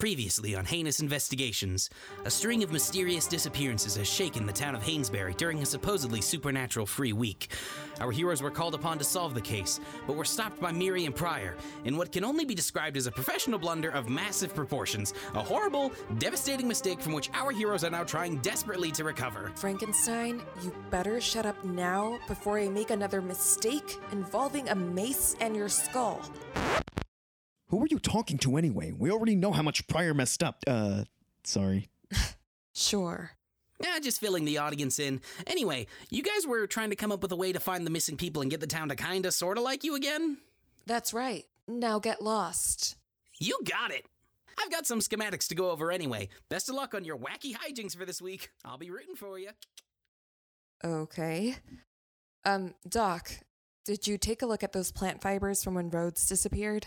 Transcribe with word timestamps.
Previously 0.00 0.54
on 0.54 0.64
Heinous 0.64 1.00
Investigations, 1.00 1.90
a 2.24 2.30
string 2.30 2.62
of 2.62 2.72
mysterious 2.72 3.26
disappearances 3.26 3.96
has 3.96 4.08
shaken 4.08 4.46
the 4.46 4.52
town 4.52 4.74
of 4.74 4.82
Hanesbury 4.82 5.36
during 5.36 5.60
a 5.60 5.66
supposedly 5.66 6.22
supernatural 6.22 6.86
free 6.86 7.12
week. 7.12 7.52
Our 8.00 8.10
heroes 8.10 8.40
were 8.40 8.50
called 8.50 8.74
upon 8.74 8.96
to 8.96 9.04
solve 9.04 9.34
the 9.34 9.42
case, 9.42 9.78
but 10.06 10.16
were 10.16 10.24
stopped 10.24 10.58
by 10.58 10.72
Miriam 10.72 11.12
Pryor 11.12 11.54
in 11.84 11.98
what 11.98 12.12
can 12.12 12.24
only 12.24 12.46
be 12.46 12.54
described 12.54 12.96
as 12.96 13.06
a 13.06 13.12
professional 13.12 13.58
blunder 13.58 13.90
of 13.90 14.08
massive 14.08 14.54
proportions, 14.54 15.12
a 15.34 15.42
horrible, 15.42 15.92
devastating 16.16 16.66
mistake 16.66 17.02
from 17.02 17.12
which 17.12 17.28
our 17.34 17.50
heroes 17.50 17.84
are 17.84 17.90
now 17.90 18.02
trying 18.02 18.38
desperately 18.38 18.90
to 18.92 19.04
recover. 19.04 19.52
Frankenstein, 19.54 20.40
you 20.62 20.74
better 20.90 21.20
shut 21.20 21.44
up 21.44 21.62
now 21.62 22.18
before 22.26 22.58
I 22.58 22.70
make 22.70 22.88
another 22.88 23.20
mistake 23.20 23.98
involving 24.12 24.70
a 24.70 24.74
mace 24.74 25.36
and 25.42 25.54
your 25.54 25.68
skull. 25.68 26.22
Who 27.70 27.82
are 27.82 27.86
you 27.88 28.00
talking 28.00 28.36
to 28.38 28.56
anyway? 28.56 28.92
We 28.92 29.10
already 29.12 29.36
know 29.36 29.52
how 29.52 29.62
much 29.62 29.86
Pryor 29.86 30.12
messed 30.12 30.42
up. 30.42 30.62
Uh, 30.66 31.04
sorry. 31.44 31.88
Sure. 32.72 33.32
Yeah, 33.82 33.98
just 33.98 34.20
filling 34.20 34.44
the 34.44 34.58
audience 34.58 35.00
in. 35.00 35.20
Anyway, 35.46 35.88
you 36.08 36.22
guys 36.22 36.46
were 36.46 36.66
trying 36.68 36.90
to 36.90 36.96
come 36.96 37.10
up 37.10 37.20
with 37.20 37.32
a 37.32 37.36
way 37.36 37.52
to 37.52 37.58
find 37.58 37.84
the 37.84 37.90
missing 37.90 38.16
people 38.16 38.42
and 38.42 38.50
get 38.50 38.60
the 38.60 38.66
town 38.66 38.88
to 38.90 38.96
kinda 38.96 39.30
sorta 39.32 39.60
like 39.60 39.82
you 39.82 39.96
again? 39.96 40.38
That's 40.86 41.12
right. 41.12 41.44
Now 41.66 41.98
get 41.98 42.22
lost. 42.22 42.96
You 43.38 43.58
got 43.68 43.90
it! 43.90 44.06
I've 44.56 44.70
got 44.70 44.86
some 44.86 45.00
schematics 45.00 45.48
to 45.48 45.56
go 45.56 45.70
over 45.72 45.90
anyway. 45.90 46.28
Best 46.48 46.68
of 46.68 46.76
luck 46.76 46.94
on 46.94 47.04
your 47.04 47.18
wacky 47.18 47.54
hijinks 47.54 47.96
for 47.96 48.06
this 48.06 48.22
week. 48.22 48.50
I'll 48.64 48.78
be 48.78 48.90
rooting 48.90 49.16
for 49.16 49.38
you. 49.38 49.50
Okay. 50.84 51.56
Um, 52.44 52.74
Doc, 52.88 53.32
did 53.84 54.06
you 54.06 54.16
take 54.16 54.42
a 54.42 54.46
look 54.46 54.62
at 54.62 54.72
those 54.72 54.92
plant 54.92 55.20
fibers 55.20 55.64
from 55.64 55.74
when 55.74 55.90
Rhodes 55.90 56.26
disappeared? 56.28 56.86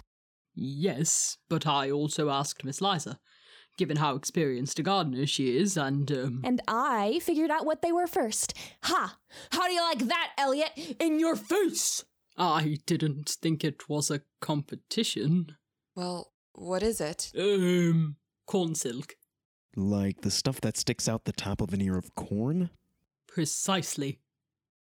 Yes, 0.55 1.37
but 1.49 1.65
I 1.65 1.89
also 1.89 2.29
asked 2.29 2.63
Miss 2.63 2.81
Liza, 2.81 3.19
given 3.77 3.97
how 3.97 4.15
experienced 4.15 4.79
a 4.79 4.83
gardener 4.83 5.25
she 5.25 5.57
is, 5.57 5.77
and, 5.77 6.11
um. 6.11 6.41
And 6.43 6.61
I 6.67 7.19
figured 7.23 7.49
out 7.49 7.65
what 7.65 7.81
they 7.81 7.91
were 7.91 8.07
first. 8.07 8.53
Ha! 8.83 9.17
How 9.51 9.67
do 9.67 9.73
you 9.73 9.81
like 9.81 10.07
that, 10.07 10.31
Elliot? 10.37 10.71
In 10.99 11.19
your 11.19 11.35
face! 11.35 12.05
I 12.37 12.77
didn't 12.85 13.29
think 13.29 13.63
it 13.63 13.87
was 13.89 14.09
a 14.09 14.21
competition. 14.41 15.55
Well, 15.95 16.31
what 16.53 16.83
is 16.83 17.01
it? 17.01 17.31
Um, 17.37 18.17
corn 18.47 18.75
silk. 18.75 19.15
Like 19.75 20.21
the 20.21 20.31
stuff 20.31 20.61
that 20.61 20.77
sticks 20.77 21.07
out 21.07 21.25
the 21.25 21.31
top 21.31 21.61
of 21.61 21.73
an 21.73 21.81
ear 21.81 21.97
of 21.97 22.13
corn? 22.15 22.69
Precisely. 23.27 24.19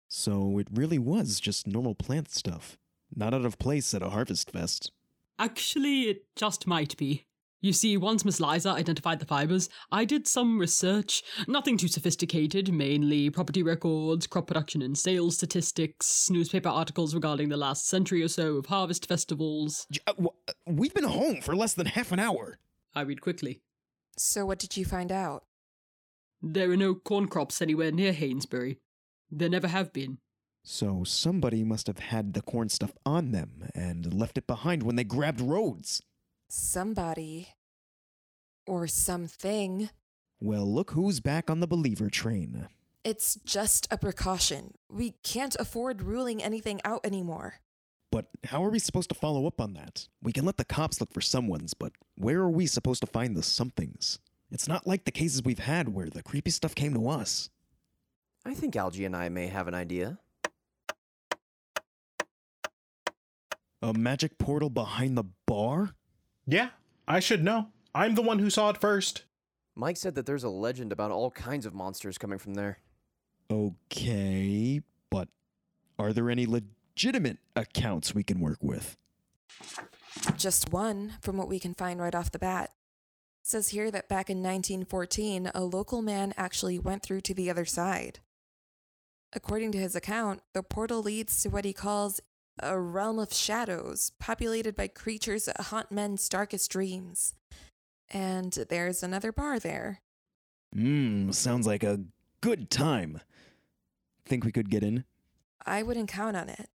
So 0.07 0.57
it 0.57 0.67
really 0.71 0.99
was 0.99 1.39
just 1.39 1.67
normal 1.67 1.95
plant 1.95 2.31
stuff. 2.31 2.77
Not 3.13 3.33
out 3.33 3.45
of 3.45 3.59
place 3.59 3.93
at 3.93 4.01
a 4.01 4.09
harvest 4.09 4.51
fest. 4.51 4.91
Actually, 5.39 6.03
it 6.03 6.25
just 6.35 6.67
might 6.67 6.97
be. 6.97 7.25
You 7.61 7.73
see, 7.73 7.97
once 7.97 8.23
Miss 8.23 8.39
Liza 8.39 8.69
identified 8.69 9.19
the 9.19 9.25
fibers, 9.25 9.69
I 9.91 10.05
did 10.05 10.27
some 10.27 10.59
research. 10.59 11.23
Nothing 11.47 11.77
too 11.77 11.89
sophisticated, 11.89 12.73
mainly 12.73 13.29
property 13.29 13.63
records, 13.63 14.27
crop 14.27 14.47
production 14.47 14.81
and 14.81 14.97
sales 14.97 15.35
statistics, 15.35 16.29
newspaper 16.29 16.69
articles 16.69 17.13
regarding 17.13 17.49
the 17.49 17.57
last 17.57 17.87
century 17.87 18.23
or 18.23 18.29
so 18.29 18.57
of 18.57 18.67
harvest 18.67 19.07
festivals. 19.07 19.87
Uh, 20.07 20.13
uh, 20.47 20.53
we've 20.67 20.93
been 20.93 21.03
home 21.03 21.41
for 21.41 21.55
less 21.55 21.73
than 21.73 21.85
half 21.87 22.13
an 22.13 22.19
hour. 22.19 22.59
I 22.95 23.01
read 23.01 23.21
quickly. 23.21 23.61
So, 24.17 24.45
what 24.45 24.59
did 24.59 24.77
you 24.77 24.85
find 24.85 25.11
out? 25.11 25.43
There 26.41 26.71
are 26.71 26.77
no 26.77 26.95
corn 26.95 27.27
crops 27.27 27.61
anywhere 27.61 27.91
near 27.91 28.13
Hanesbury. 28.13 28.77
There 29.29 29.49
never 29.49 29.67
have 29.67 29.91
been. 29.91 30.19
So 30.63 31.03
somebody 31.03 31.63
must 31.63 31.87
have 31.87 31.99
had 31.99 32.33
the 32.33 32.41
corn 32.41 32.69
stuff 32.69 32.91
on 33.05 33.31
them 33.31 33.69
and 33.73 34.13
left 34.13 34.37
it 34.37 34.47
behind 34.47 34.83
when 34.83 34.95
they 34.95 35.03
grabbed 35.03 35.41
Rhodes. 35.41 36.01
Somebody. 36.47 37.49
Or 38.67 38.87
something. 38.87 39.89
Well, 40.39 40.65
look 40.71 40.91
who's 40.91 41.19
back 41.19 41.49
on 41.49 41.59
the 41.59 41.67
believer 41.67 42.09
train. 42.09 42.67
It's 43.03 43.35
just 43.45 43.87
a 43.91 43.97
precaution. 43.97 44.73
We 44.91 45.15
can't 45.23 45.55
afford 45.59 46.01
ruling 46.01 46.43
anything 46.43 46.81
out 46.83 47.01
anymore. 47.05 47.55
But 48.11 48.27
how 48.45 48.63
are 48.65 48.69
we 48.69 48.79
supposed 48.79 49.09
to 49.09 49.15
follow 49.15 49.45
up 49.47 49.61
on 49.61 49.73
that? 49.73 50.07
We 50.21 50.31
can 50.31 50.45
let 50.45 50.57
the 50.57 50.65
cops 50.65 50.99
look 50.99 51.13
for 51.13 51.21
someone's, 51.21 51.73
but 51.73 51.93
where 52.15 52.39
are 52.39 52.49
we 52.49 52.65
supposed 52.65 53.01
to 53.01 53.07
find 53.07 53.35
the 53.37 53.43
somethings? 53.43 54.19
It's 54.51 54.67
not 54.67 54.87
like 54.87 55.05
the 55.05 55.11
cases 55.11 55.43
we've 55.43 55.59
had 55.59 55.89
where 55.89 56.09
the 56.09 56.23
creepy 56.23 56.49
stuff 56.49 56.73
came 56.73 56.93
to 56.95 57.07
us. 57.07 57.49
I 58.45 58.53
think 58.53 58.75
Algie 58.75 59.05
and 59.05 59.15
I 59.15 59.29
may 59.29 59.47
have 59.47 59.67
an 59.67 59.75
idea. 59.75 60.19
A 63.81 63.93
magic 63.93 64.37
portal 64.37 64.69
behind 64.69 65.17
the 65.17 65.23
bar? 65.45 65.91
Yeah, 66.45 66.69
I 67.07 67.19
should 67.19 67.43
know. 67.43 67.67
I'm 67.95 68.15
the 68.15 68.21
one 68.21 68.39
who 68.39 68.49
saw 68.49 68.69
it 68.69 68.81
first. 68.81 69.23
Mike 69.75 69.97
said 69.97 70.15
that 70.15 70.25
there's 70.25 70.43
a 70.43 70.49
legend 70.49 70.91
about 70.91 71.11
all 71.11 71.31
kinds 71.31 71.65
of 71.65 71.73
monsters 71.73 72.17
coming 72.17 72.39
from 72.39 72.55
there. 72.55 72.79
Okay, 73.49 74.81
but 75.09 75.29
are 75.97 76.11
there 76.11 76.29
any 76.29 76.45
legitimate 76.45 77.37
accounts 77.55 78.13
we 78.13 78.23
can 78.23 78.41
work 78.41 78.59
with? 78.61 78.97
Just 80.35 80.73
one, 80.73 81.13
from 81.21 81.37
what 81.37 81.47
we 81.47 81.59
can 81.59 81.73
find 81.73 82.01
right 82.01 82.13
off 82.13 82.31
the 82.31 82.39
bat. 82.39 82.71
It 83.41 83.47
says 83.47 83.69
here 83.69 83.89
that 83.91 84.09
back 84.09 84.29
in 84.29 84.43
1914, 84.43 85.51
a 85.55 85.63
local 85.63 86.01
man 86.01 86.33
actually 86.35 86.77
went 86.77 87.01
through 87.01 87.21
to 87.21 87.33
the 87.33 87.49
other 87.49 87.65
side. 87.65 88.19
According 89.31 89.71
to 89.71 89.77
his 89.77 89.95
account, 89.95 90.41
the 90.53 90.63
portal 90.63 91.01
leads 91.01 91.41
to 91.43 91.49
what 91.49 91.63
he 91.65 91.73
calls 91.73 92.19
a 92.61 92.79
realm 92.79 93.19
of 93.19 93.33
shadows, 93.33 94.11
populated 94.19 94.75
by 94.75 94.87
creatures 94.87 95.45
that 95.45 95.59
haunt 95.61 95.91
men's 95.91 96.27
darkest 96.29 96.71
dreams. 96.71 97.33
And 98.09 98.51
there's 98.69 99.03
another 99.03 99.31
bar 99.31 99.59
there. 99.59 100.01
Mmm, 100.75 101.33
sounds 101.33 101.65
like 101.67 101.83
a 101.83 102.01
good 102.41 102.69
time. 102.69 103.21
Think 104.25 104.45
we 104.45 104.51
could 104.51 104.69
get 104.69 104.83
in? 104.83 105.05
I 105.65 105.83
wouldn't 105.83 106.09
count 106.09 106.37
on 106.37 106.49
it. 106.49 106.69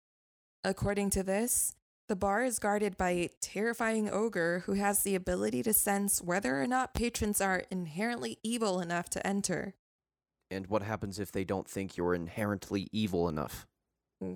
According 0.64 1.10
to 1.12 1.24
this, 1.24 1.74
the 2.08 2.16
bar 2.16 2.44
is 2.44 2.60
guarded 2.60 2.98
by 2.98 3.12
a 3.12 3.30
terrifying 3.42 4.10
ogre 4.10 4.64
who 4.66 4.74
has 4.74 5.04
the 5.04 5.16
ability 5.16 5.64
to 5.64 5.74
sense 5.74 6.22
whether 6.22 6.62
or 6.62 6.68
not 6.68 6.94
patrons 6.94 7.40
are 7.40 7.64
inherently 7.72 8.38
evil 8.44 8.80
enough 8.80 9.10
to 9.12 9.26
enter. 9.26 9.76
And 10.52 10.68
what 10.68 10.84
happens 10.84 11.20
if 11.20 11.32
they 11.32 11.44
don't 11.44 11.68
think 11.68 11.98
you're 11.98 12.14
inherently 12.14 12.88
evil 12.92 13.30
enough? 13.30 13.66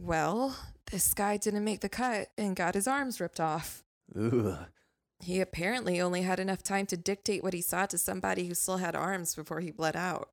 Well, 0.04 0.56
this 0.92 1.14
guy 1.14 1.38
didn't 1.38 1.64
make 1.64 1.82
the 1.82 1.90
cut 1.90 2.30
and 2.38 2.56
got 2.56 2.76
his 2.76 2.88
arms 2.88 3.20
ripped 3.20 3.40
off. 3.40 3.84
Ugh. 4.16 4.58
He 5.20 5.42
apparently 5.42 6.00
only 6.00 6.22
had 6.22 6.40
enough 6.40 6.62
time 6.62 6.86
to 6.88 6.98
dictate 6.98 7.44
what 7.44 7.54
he 7.54 7.62
saw 7.62 7.86
to 7.88 7.98
somebody 7.98 8.48
who 8.48 8.54
still 8.54 8.78
had 8.78 8.96
arms 8.96 9.34
before 9.34 9.62
he 9.62 9.72
bled 9.72 9.96
out. 9.96 10.30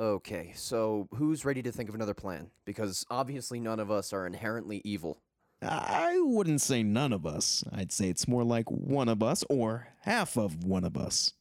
Okay, 0.00 0.52
so 0.56 1.08
who's 1.14 1.44
ready 1.44 1.62
to 1.62 1.70
think 1.70 1.88
of 1.88 1.94
another 1.94 2.14
plan? 2.14 2.50
Because 2.64 3.04
obviously 3.10 3.60
none 3.60 3.78
of 3.78 3.90
us 3.90 4.12
are 4.12 4.26
inherently 4.26 4.80
evil. 4.84 5.20
I 5.62 6.20
wouldn't 6.20 6.60
say 6.60 6.82
none 6.82 7.12
of 7.12 7.24
us. 7.24 7.64
I'd 7.72 7.92
say 7.92 8.08
it's 8.08 8.28
more 8.28 8.44
like 8.44 8.70
one 8.70 9.08
of 9.08 9.22
us 9.22 9.44
or 9.48 9.88
half 10.00 10.36
of 10.36 10.64
one 10.64 10.84
of 10.84 10.96
us. 10.96 11.32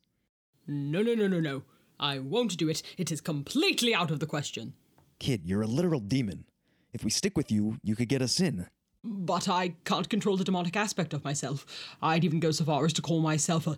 No, 0.67 1.01
no, 1.01 1.13
no, 1.13 1.27
no, 1.27 1.39
no. 1.39 1.63
I 1.99 2.19
won't 2.19 2.57
do 2.57 2.69
it. 2.69 2.83
It 2.97 3.11
is 3.11 3.21
completely 3.21 3.93
out 3.93 4.11
of 4.11 4.19
the 4.19 4.25
question. 4.27 4.73
Kid, 5.19 5.41
you're 5.45 5.61
a 5.61 5.67
literal 5.67 5.99
demon. 5.99 6.45
If 6.93 7.03
we 7.03 7.09
stick 7.09 7.35
with 7.35 7.51
you, 7.51 7.77
you 7.83 7.95
could 7.95 8.07
get 8.07 8.21
us 8.21 8.39
in. 8.39 8.67
But 9.03 9.49
I 9.49 9.75
can't 9.83 10.09
control 10.09 10.37
the 10.37 10.43
demonic 10.45 10.77
aspect 10.77 11.13
of 11.13 11.25
myself. 11.25 11.65
I'd 12.01 12.23
even 12.23 12.39
go 12.39 12.51
so 12.51 12.63
far 12.63 12.85
as 12.85 12.93
to 12.93 13.01
call 13.01 13.19
myself 13.19 13.67
a 13.67 13.77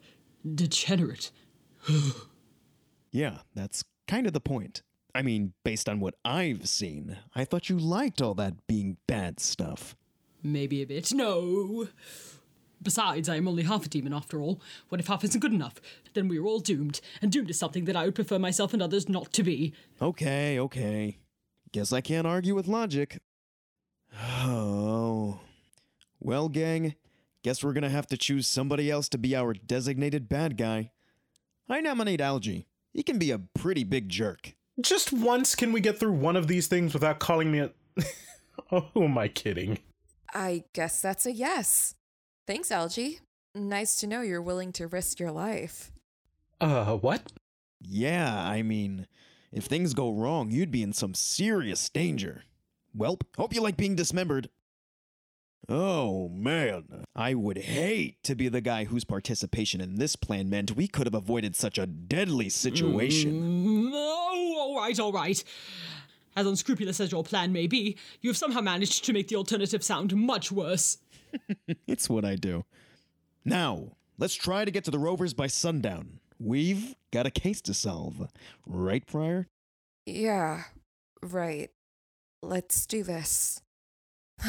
degenerate. 0.53 1.31
Yeah, 3.11 3.37
that's 3.53 3.85
kind 4.09 4.27
of 4.27 4.33
the 4.33 4.41
point. 4.41 4.81
I 5.13 5.21
mean, 5.21 5.53
based 5.63 5.87
on 5.87 6.01
what 6.01 6.15
I've 6.25 6.67
seen, 6.67 7.17
I 7.33 7.45
thought 7.45 7.69
you 7.69 7.77
liked 7.77 8.21
all 8.21 8.33
that 8.33 8.67
being 8.67 8.97
bad 9.07 9.39
stuff. 9.39 9.95
Maybe 10.43 10.81
a 10.81 10.85
bit. 10.85 11.13
No. 11.13 11.87
Besides, 12.81 13.29
I 13.29 13.37
am 13.37 13.47
only 13.47 13.63
half 13.63 13.85
a 13.85 13.89
demon 13.89 14.13
after 14.13 14.41
all. 14.41 14.59
What 14.89 14.99
if 14.99 15.07
half 15.07 15.23
isn't 15.23 15.39
good 15.39 15.53
enough? 15.53 15.75
Then 16.13 16.27
we 16.27 16.37
are 16.37 16.45
all 16.45 16.59
doomed, 16.59 16.99
and 17.21 17.31
doomed 17.31 17.49
is 17.49 17.57
something 17.57 17.85
that 17.85 17.95
I 17.95 18.03
would 18.03 18.15
prefer 18.15 18.37
myself 18.37 18.73
and 18.73 18.81
others 18.81 19.07
not 19.07 19.31
to 19.31 19.43
be. 19.43 19.73
Okay, 20.01 20.59
okay. 20.59 21.19
Guess 21.75 21.91
I 21.91 21.99
can't 21.99 22.25
argue 22.25 22.55
with 22.55 22.69
logic. 22.69 23.19
Oh. 24.17 25.41
Well, 26.21 26.47
gang, 26.47 26.95
guess 27.43 27.65
we're 27.65 27.73
gonna 27.73 27.89
have 27.89 28.07
to 28.07 28.17
choose 28.17 28.47
somebody 28.47 28.89
else 28.89 29.09
to 29.09 29.17
be 29.17 29.35
our 29.35 29.53
designated 29.53 30.29
bad 30.29 30.55
guy. 30.55 30.91
I 31.67 31.81
nominate 31.81 32.21
Algie. 32.21 32.65
He 32.93 33.03
can 33.03 33.19
be 33.19 33.29
a 33.29 33.39
pretty 33.39 33.83
big 33.83 34.07
jerk. 34.07 34.55
Just 34.79 35.11
once 35.11 35.53
can 35.53 35.73
we 35.73 35.81
get 35.81 35.99
through 35.99 36.13
one 36.13 36.37
of 36.37 36.47
these 36.47 36.67
things 36.67 36.93
without 36.93 37.19
calling 37.19 37.51
me 37.51 37.59
a. 37.59 37.71
oh, 38.71 38.87
who 38.93 39.03
am 39.03 39.17
I 39.17 39.27
kidding? 39.27 39.79
I 40.33 40.63
guess 40.71 41.01
that's 41.01 41.25
a 41.25 41.33
yes. 41.33 41.95
Thanks, 42.47 42.71
Algie. 42.71 43.19
Nice 43.53 43.99
to 43.99 44.07
know 44.07 44.21
you're 44.21 44.41
willing 44.41 44.71
to 44.71 44.87
risk 44.87 45.19
your 45.19 45.31
life. 45.33 45.91
Uh, 46.61 46.95
what? 46.95 47.33
Yeah, 47.81 48.33
I 48.33 48.61
mean, 48.61 49.07
if 49.55 49.63
things 49.63 49.93
go 49.93 50.11
wrong, 50.11 50.51
you'd 50.51 50.69
be 50.69 50.83
in 50.83 50.91
some 50.91 51.13
serious 51.13 51.89
danger. 51.89 52.43
Welp, 52.95 53.21
hope 53.37 53.55
you 53.55 53.61
like 53.61 53.77
being 53.77 53.95
dismembered. 53.95 54.49
Oh, 55.69 56.27
man. 56.27 57.05
I 57.15 57.33
would 57.33 57.57
hate 57.57 58.21
to 58.23 58.35
be 58.35 58.49
the 58.49 58.59
guy 58.59 58.83
whose 58.83 59.05
participation 59.05 59.79
in 59.79 59.95
this 59.95 60.17
plan 60.17 60.49
meant 60.49 60.75
we 60.75 60.89
could 60.89 61.07
have 61.07 61.15
avoided 61.15 61.55
such 61.55 61.77
a 61.77 61.87
deadly 61.87 62.49
situation. 62.49 63.87
Mm, 63.87 63.91
oh, 63.93 64.55
all 64.59 64.77
right, 64.77 64.99
all 64.99 65.13
right. 65.13 65.41
As 66.35 66.45
unscrupulous 66.45 66.99
as 66.99 67.13
your 67.13 67.23
plan 67.23 67.53
may 67.53 67.65
be, 67.65 67.97
you 68.19 68.29
have 68.29 68.37
somehow 68.37 68.59
managed 68.59 69.05
to 69.05 69.13
make 69.13 69.29
the 69.29 69.37
alternative 69.37 69.83
sound 69.83 70.13
much 70.15 70.51
worse. 70.51 70.97
It's 71.87 72.09
what 72.09 72.23
I 72.23 72.35
do. 72.35 72.63
Now, 73.43 73.91
let's 74.17 74.35
try 74.35 74.63
to 74.65 74.71
get 74.71 74.85
to 74.85 74.91
the 74.91 74.99
Rovers 74.99 75.33
by 75.33 75.47
sundown. 75.47 76.19
We've 76.39 76.95
got 77.11 77.25
a 77.25 77.31
case 77.31 77.61
to 77.61 77.73
solve. 77.73 78.27
Right, 78.65 79.05
Pryor? 79.05 79.47
Yeah, 80.05 80.63
right. 81.21 81.69
Let's 82.43 82.85
do 82.85 83.03
this. 83.03 83.61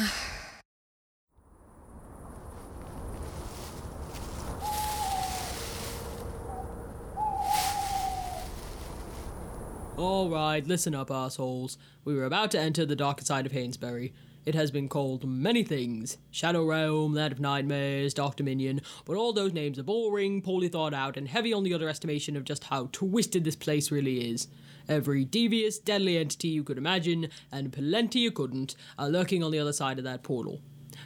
All 9.97 10.29
right, 10.29 10.65
listen 10.67 10.93
up, 10.93 11.09
assholes. 11.09 11.77
We 12.05 12.13
were 12.13 12.25
about 12.25 12.51
to 12.51 12.59
enter 12.59 12.85
the 12.85 12.95
darker 12.95 13.25
side 13.25 13.47
of 13.47 13.51
Hanesbury. 13.51 14.11
It 14.47 14.55
has 14.55 14.71
been 14.71 14.87
called 14.87 15.27
many 15.27 15.61
things 15.61 16.17
Shadow 16.31 16.63
Realm, 16.63 17.13
Land 17.13 17.33
of 17.33 17.39
Nightmares, 17.41 18.13
Dark 18.13 18.37
Dominion, 18.37 18.79
but 19.03 19.17
all 19.17 19.33
those 19.33 19.51
names 19.51 19.77
are 19.77 19.83
boring, 19.83 20.41
poorly 20.41 20.69
thought 20.69 20.93
out, 20.93 21.17
and 21.17 21.27
heavy 21.27 21.51
on 21.51 21.63
the 21.63 21.73
underestimation 21.73 22.37
of 22.37 22.45
just 22.45 22.63
how 22.63 22.87
twisted 22.93 23.43
this 23.43 23.57
place 23.57 23.91
really 23.91 24.31
is. 24.31 24.47
Every 24.87 25.25
devious, 25.25 25.77
deadly 25.77 26.17
entity 26.17 26.47
you 26.47 26.63
could 26.63 26.77
imagine, 26.77 27.27
and 27.51 27.73
plenty 27.73 28.19
you 28.19 28.31
couldn't, 28.31 28.77
are 28.97 29.09
lurking 29.09 29.43
on 29.43 29.51
the 29.51 29.59
other 29.59 29.73
side 29.73 29.97
of 29.97 30.05
that 30.05 30.23
portal. 30.23 30.61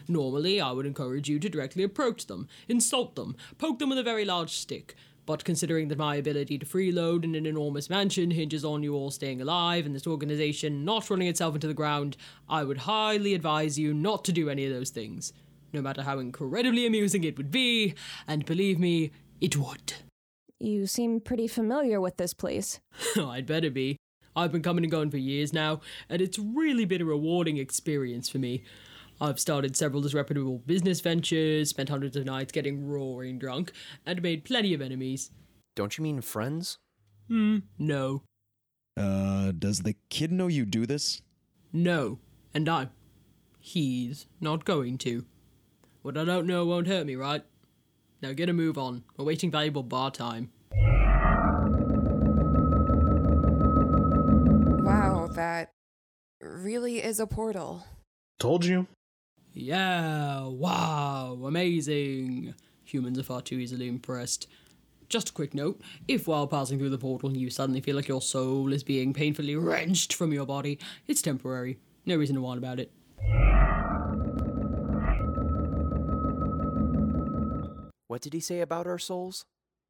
Normally, 0.08 0.62
I 0.62 0.72
would 0.72 0.86
encourage 0.86 1.28
you 1.28 1.40
to 1.40 1.50
directly 1.50 1.82
approach 1.82 2.28
them, 2.28 2.48
insult 2.68 3.16
them, 3.16 3.36
poke 3.58 3.80
them 3.80 3.90
with 3.90 3.98
a 3.98 4.04
very 4.04 4.24
large 4.24 4.52
stick. 4.52 4.96
But 5.26 5.44
considering 5.44 5.88
that 5.90 5.98
my 5.98 6.16
ability 6.16 6.58
to 6.58 6.66
freeload 6.66 7.24
in 7.24 7.36
an 7.36 7.46
enormous 7.46 7.90
mansion 7.90 8.32
hinges 8.32 8.66
on 8.66 8.84
you 8.84 8.96
all 8.96 9.12
staying 9.12 9.42
alive 9.42 9.86
and 9.86 9.96
this 9.96 10.08
organization 10.08 10.84
not 10.84 11.10
running 11.10 11.28
itself 11.28 11.54
into 11.56 11.68
the 11.68 11.74
ground, 11.74 12.18
I 12.50 12.64
would 12.64 12.80
highly 12.80 13.34
advise 13.34 13.78
you 13.78 13.94
not 13.94 14.26
to 14.26 14.32
do 14.32 14.50
any 14.50 14.66
of 14.66 14.74
those 14.74 14.90
things. 14.90 15.34
No 15.74 15.82
matter 15.82 16.02
how 16.02 16.20
incredibly 16.20 16.86
amusing 16.86 17.24
it 17.24 17.38
would 17.38 17.52
be, 17.52 17.94
and 18.28 18.46
believe 18.46 18.80
me, 18.80 19.12
it 19.40 19.56
would. 19.56 19.94
You 20.60 20.86
seem 20.86 21.22
pretty 21.22 21.48
familiar 21.48 22.02
with 22.02 22.18
this 22.18 22.34
place. 22.34 22.80
I'd 23.18 23.46
better 23.46 23.70
be. 23.70 23.98
I've 24.36 24.52
been 24.52 24.62
coming 24.62 24.84
and 24.84 24.92
going 24.92 25.12
for 25.12 25.18
years 25.18 25.54
now, 25.54 25.82
and 26.10 26.22
it's 26.22 26.40
really 26.40 26.86
been 26.86 27.02
a 27.02 27.06
rewarding 27.06 27.58
experience 27.58 28.30
for 28.30 28.38
me. 28.38 28.64
I've 29.22 29.40
started 29.40 29.78
several 29.78 30.02
disreputable 30.02 30.58
business 30.66 31.00
ventures, 31.00 31.70
spent 31.70 31.90
hundreds 31.90 32.16
of 32.18 32.26
nights 32.26 32.52
getting 32.52 32.88
roaring 32.88 33.38
drunk, 33.38 33.72
and 34.04 34.20
made 34.20 34.44
plenty 34.44 34.74
of 34.74 34.82
enemies. 34.82 35.30
Don't 35.76 35.96
you 35.96 36.04
mean 36.04 36.22
friends? 36.22 36.80
Hmm, 37.28 37.60
no. 37.78 38.24
Uh, 38.98 39.52
does 39.52 39.84
the 39.84 39.96
kid 40.10 40.32
know 40.32 40.48
you 40.48 40.66
do 40.66 40.88
this? 40.88 41.22
No. 41.72 42.18
And 42.52 42.68
I'm. 42.68 42.90
He's 43.60 44.26
not 44.42 44.66
going 44.66 44.98
to. 45.00 45.24
What 46.02 46.18
I 46.18 46.26
don't 46.26 46.48
know 46.48 46.66
won't 46.66 46.88
hurt 46.88 47.06
me, 47.06 47.16
right? 47.16 47.44
Now 48.24 48.34
get 48.34 48.50
a 48.50 48.54
move 48.54 48.80
on. 48.80 49.04
We're 49.18 49.26
waiting 49.26 49.52
valuable 49.52 49.84
bar 49.84 50.10
time. 50.10 50.50
Wow, 54.84 55.30
that 55.36 55.74
really 56.42 57.04
is 57.04 57.20
a 57.20 57.28
portal. 57.28 57.86
Told 58.40 58.66
you. 58.66 58.88
Yeah, 59.54 60.48
wow, 60.48 61.38
amazing. 61.44 62.54
Humans 62.86 63.20
are 63.20 63.24
far 63.24 63.42
too 63.42 63.56
easily 63.60 63.88
impressed. 63.88 64.48
Just 65.10 65.30
a 65.30 65.34
quick 65.34 65.54
note 65.54 65.82
if 66.08 66.26
while 66.28 66.48
passing 66.48 66.80
through 66.80 66.90
the 66.90 66.98
portal 66.98 67.36
you 67.36 67.50
suddenly 67.50 67.82
feel 67.82 67.98
like 67.98 68.08
your 68.08 68.22
soul 68.22 68.72
is 68.72 68.82
being 68.84 69.14
painfully 69.14 69.56
wrenched 69.58 70.14
from 70.14 70.32
your 70.32 70.46
body, 70.46 70.80
it's 71.08 71.22
temporary. 71.22 71.80
No 72.06 72.16
reason 72.16 72.36
to 72.36 72.42
whine 72.42 72.58
about 72.58 72.80
it. 72.80 72.92
What 78.08 78.22
did 78.22 78.34
he 78.34 78.40
say 78.40 78.62
about 78.62 78.88
our 78.88 79.00
souls? 79.00 79.46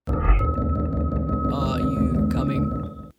Are 0.07 1.79
you 1.79 2.27
coming? 2.31 3.11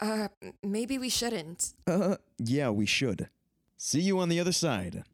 Uh, 0.00 0.28
maybe 0.62 0.98
we 0.98 1.08
shouldn't. 1.08 1.74
Uh, 1.86 2.16
yeah, 2.38 2.70
we 2.70 2.86
should. 2.86 3.28
See 3.76 4.00
you 4.00 4.18
on 4.18 4.28
the 4.28 4.40
other 4.40 4.52
side. 4.52 5.04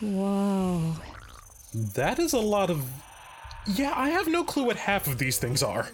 Whoa. 0.00 0.94
That 1.74 2.18
is 2.18 2.32
a 2.32 2.38
lot 2.38 2.70
of. 2.70 2.84
Yeah, 3.66 3.92
I 3.94 4.10
have 4.10 4.28
no 4.28 4.44
clue 4.44 4.64
what 4.64 4.76
half 4.76 5.06
of 5.06 5.18
these 5.18 5.38
things 5.38 5.62
are. 5.62 5.88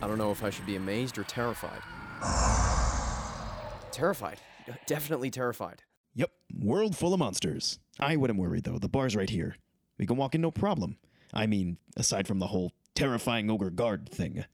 I 0.00 0.06
don't 0.06 0.18
know 0.18 0.30
if 0.30 0.44
I 0.44 0.50
should 0.50 0.66
be 0.66 0.76
amazed 0.76 1.18
or 1.18 1.24
terrified. 1.24 1.82
terrified. 3.92 4.40
Definitely 4.86 5.30
terrified. 5.30 5.82
Yep, 6.14 6.30
world 6.58 6.96
full 6.96 7.12
of 7.12 7.20
monsters. 7.20 7.78
I 7.98 8.16
wouldn't 8.16 8.38
worry 8.38 8.60
though, 8.60 8.78
the 8.78 8.88
bar's 8.88 9.16
right 9.16 9.28
here. 9.28 9.56
We 9.98 10.06
can 10.06 10.16
walk 10.16 10.34
in 10.34 10.40
no 10.40 10.50
problem. 10.50 10.96
I 11.34 11.46
mean, 11.46 11.78
aside 11.96 12.26
from 12.26 12.38
the 12.38 12.46
whole 12.46 12.72
terrifying 12.94 13.50
ogre 13.50 13.70
guard 13.70 14.08
thing. 14.08 14.44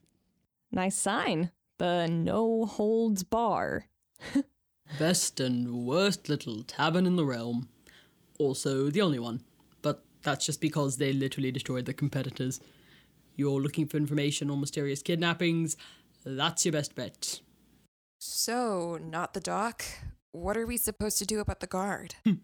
Nice 0.73 0.97
sign. 0.97 1.51
The 1.79 2.07
no 2.07 2.65
holds 2.65 3.23
bar. 3.23 3.87
Best 4.99 5.41
and 5.41 5.87
worst 5.87 6.29
little 6.29 6.63
tavern 6.63 7.07
in 7.07 7.17
the 7.17 7.25
realm. 7.25 7.69
Also, 8.39 8.91
the 8.91 9.01
only 9.01 9.19
one. 9.19 9.43
But 9.83 10.05
that's 10.23 10.47
just 10.47 10.61
because 10.61 10.97
they 10.97 11.13
literally 11.13 11.53
destroyed 11.53 11.85
the 11.85 11.95
competitors. 11.95 12.61
You're 13.37 13.61
looking 13.61 13.87
for 13.87 13.97
information 13.97 14.51
on 14.51 14.61
mysterious 14.61 15.03
kidnappings? 15.03 15.77
That's 16.25 16.65
your 16.65 16.73
best 16.73 16.95
bet. 16.95 17.41
So, 18.19 18.99
not 19.03 19.35
the 19.35 19.41
doc. 19.41 19.85
What 20.33 20.57
are 20.57 20.67
we 20.67 20.77
supposed 20.77 21.19
to 21.19 21.27
do 21.27 21.41
about 21.41 21.61
the 21.61 21.67
guard? 21.67 22.15
Hmm. 22.25 22.35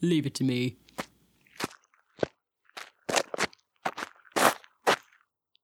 Leave 0.00 0.26
it 0.26 0.34
to 0.34 0.44
me. 0.44 0.76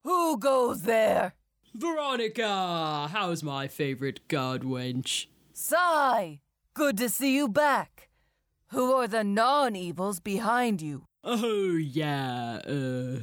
Who 0.04 0.38
goes 0.38 0.82
there? 0.82 1.34
Veronica! 1.74 3.08
How's 3.12 3.42
my 3.42 3.68
favorite 3.68 4.26
guard 4.28 4.62
wench? 4.62 5.26
Sai! 5.52 6.40
Good 6.74 6.96
to 6.98 7.08
see 7.08 7.34
you 7.34 7.48
back. 7.48 8.09
Who 8.70 8.92
are 8.92 9.08
the 9.08 9.24
non 9.24 9.74
evils 9.74 10.20
behind 10.20 10.80
you? 10.80 11.04
Oh, 11.24 11.76
yeah, 11.76 12.60
uh. 12.66 13.18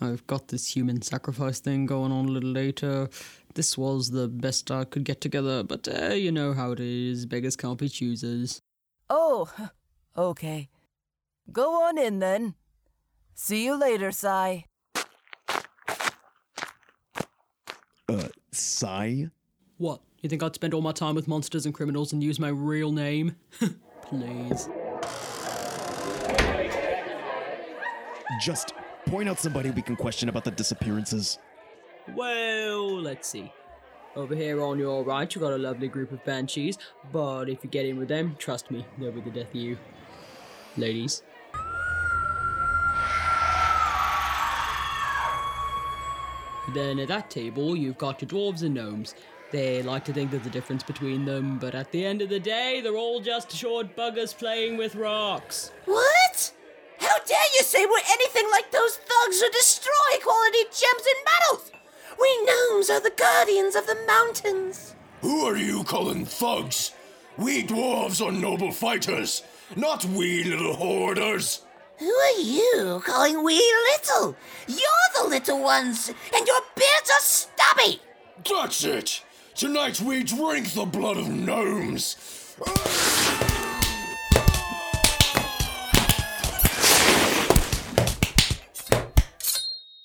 I've 0.00 0.26
got 0.26 0.48
this 0.48 0.68
human 0.68 1.02
sacrifice 1.02 1.58
thing 1.58 1.84
going 1.84 2.12
on 2.12 2.26
a 2.26 2.30
little 2.30 2.50
later. 2.52 3.08
This 3.54 3.76
was 3.76 4.10
the 4.10 4.28
best 4.28 4.70
I 4.70 4.84
could 4.84 5.04
get 5.04 5.20
together, 5.20 5.64
but 5.64 5.88
uh, 5.88 6.14
you 6.14 6.30
know 6.30 6.52
how 6.54 6.70
it 6.72 6.80
is. 6.80 7.26
Beggars 7.26 7.56
can't 7.56 7.78
be 7.78 7.88
choosers. 7.88 8.62
Oh, 9.10 9.52
okay. 10.16 10.68
Go 11.50 11.82
on 11.82 11.98
in 11.98 12.20
then. 12.20 12.54
See 13.34 13.64
you 13.64 13.78
later, 13.78 14.12
Sai. 14.12 14.64
Uh, 18.08 18.28
Sai? 18.52 19.26
What? 19.78 20.00
You 20.22 20.28
think 20.28 20.42
I'd 20.42 20.54
spend 20.54 20.74
all 20.74 20.80
my 20.80 20.92
time 20.92 21.16
with 21.16 21.28
monsters 21.28 21.66
and 21.66 21.74
criminals 21.74 22.12
and 22.12 22.22
use 22.22 22.38
my 22.38 22.48
real 22.48 22.92
name? 22.92 23.36
Please. 24.08 24.68
Just 28.40 28.72
point 29.06 29.28
out 29.28 29.38
somebody 29.38 29.70
we 29.70 29.82
can 29.82 29.96
question 29.96 30.28
about 30.28 30.44
the 30.44 30.50
disappearances. 30.50 31.38
Well, 32.14 33.00
let's 33.00 33.28
see. 33.28 33.52
Over 34.16 34.34
here 34.34 34.62
on 34.62 34.78
your 34.78 35.04
right, 35.04 35.32
you 35.32 35.40
got 35.40 35.52
a 35.52 35.58
lovely 35.58 35.88
group 35.88 36.12
of 36.12 36.24
banshees, 36.24 36.78
but 37.12 37.48
if 37.48 37.62
you 37.62 37.70
get 37.70 37.84
in 37.86 37.98
with 37.98 38.08
them, 38.08 38.34
trust 38.38 38.70
me, 38.70 38.84
they'll 38.98 39.12
be 39.12 39.20
the 39.20 39.30
death 39.30 39.50
of 39.50 39.56
you. 39.56 39.78
Ladies. 40.76 41.22
Then 46.74 46.98
at 46.98 47.08
that 47.08 47.30
table, 47.30 47.76
you've 47.76 47.98
got 47.98 48.20
your 48.20 48.28
dwarves 48.28 48.62
and 48.62 48.74
gnomes. 48.74 49.14
They 49.50 49.82
like 49.82 50.04
to 50.04 50.12
think 50.12 50.30
there's 50.30 50.46
a 50.46 50.50
difference 50.50 50.82
between 50.82 51.24
them, 51.24 51.58
but 51.58 51.74
at 51.74 51.90
the 51.90 52.04
end 52.04 52.20
of 52.20 52.28
the 52.28 52.40
day, 52.40 52.82
they're 52.82 52.96
all 52.96 53.20
just 53.20 53.50
short 53.50 53.96
buggers 53.96 54.36
playing 54.36 54.76
with 54.76 54.94
rocks. 54.94 55.72
What? 55.86 56.52
How 56.98 57.16
dare 57.24 57.38
you 57.56 57.62
say 57.62 57.86
we're 57.86 58.12
anything 58.12 58.50
like 58.50 58.70
those 58.70 58.96
thugs 58.96 59.40
who 59.40 59.50
destroy 59.50 60.18
quality 60.22 60.64
gems 60.64 61.04
and 61.06 61.24
metals? 61.24 61.72
We 62.20 62.44
gnomes 62.44 62.90
are 62.90 63.00
the 63.00 63.14
guardians 63.16 63.74
of 63.74 63.86
the 63.86 63.96
mountains. 64.06 64.94
Who 65.22 65.46
are 65.46 65.56
you 65.56 65.82
calling 65.84 66.26
thugs? 66.26 66.92
We 67.38 67.62
dwarves 67.62 68.24
are 68.24 68.32
noble 68.32 68.72
fighters, 68.72 69.42
not 69.76 70.04
we 70.04 70.44
little 70.44 70.74
hoarders. 70.74 71.62
Who 71.98 72.10
are 72.10 72.40
you 72.40 73.00
calling 73.04 73.42
we 73.42 73.56
little? 73.92 74.36
You're 74.66 75.22
the 75.22 75.28
little 75.28 75.62
ones, 75.62 76.08
and 76.34 76.46
your 76.46 76.60
beards 76.76 77.10
are 77.10 77.20
stubby! 77.20 78.00
That's 78.48 78.84
it! 78.84 79.22
Tonight 79.58 80.00
we 80.00 80.22
drink 80.22 80.72
the 80.72 80.84
blood 80.84 81.16
of 81.16 81.28
gnomes! 81.28 82.14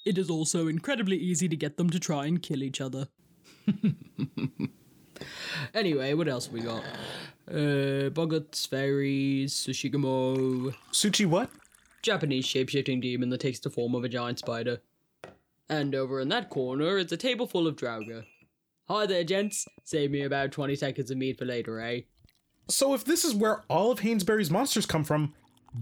It 0.03 0.17
is 0.17 0.31
also 0.31 0.67
incredibly 0.67 1.17
easy 1.17 1.47
to 1.47 1.55
get 1.55 1.77
them 1.77 1.91
to 1.91 1.99
try 1.99 2.25
and 2.25 2.41
kill 2.41 2.63
each 2.63 2.81
other. 2.81 3.09
anyway, 5.75 6.15
what 6.15 6.27
else 6.27 6.45
have 6.45 6.53
we 6.55 6.61
got? 6.61 6.83
Uh, 7.47 8.09
Boggarts, 8.09 8.67
fairies, 8.67 9.53
Tsuchigumo. 9.53 10.73
Sushi 10.91 11.27
what? 11.27 11.51
Japanese 12.01 12.47
shapeshifting 12.47 13.03
demon 13.03 13.29
that 13.29 13.41
takes 13.41 13.59
the 13.59 13.69
form 13.69 13.93
of 13.93 14.03
a 14.03 14.09
giant 14.09 14.39
spider. 14.39 14.81
And 15.69 15.93
over 15.93 16.19
in 16.19 16.29
that 16.29 16.49
corner 16.49 16.97
is 16.97 17.11
a 17.11 17.17
table 17.17 17.45
full 17.45 17.67
of 17.67 17.75
Draugr. 17.75 18.25
Hi 18.89 19.05
there, 19.05 19.23
gents. 19.23 19.65
Save 19.85 20.11
me 20.11 20.23
about 20.23 20.51
20 20.51 20.75
seconds 20.75 21.09
of 21.09 21.17
meat 21.17 21.39
for 21.39 21.45
later, 21.45 21.79
eh? 21.79 22.01
So 22.67 22.93
if 22.93 23.05
this 23.05 23.23
is 23.23 23.33
where 23.33 23.63
all 23.69 23.91
of 23.91 24.01
Hanesbury's 24.01 24.51
monsters 24.51 24.85
come 24.85 25.05
from, 25.05 25.33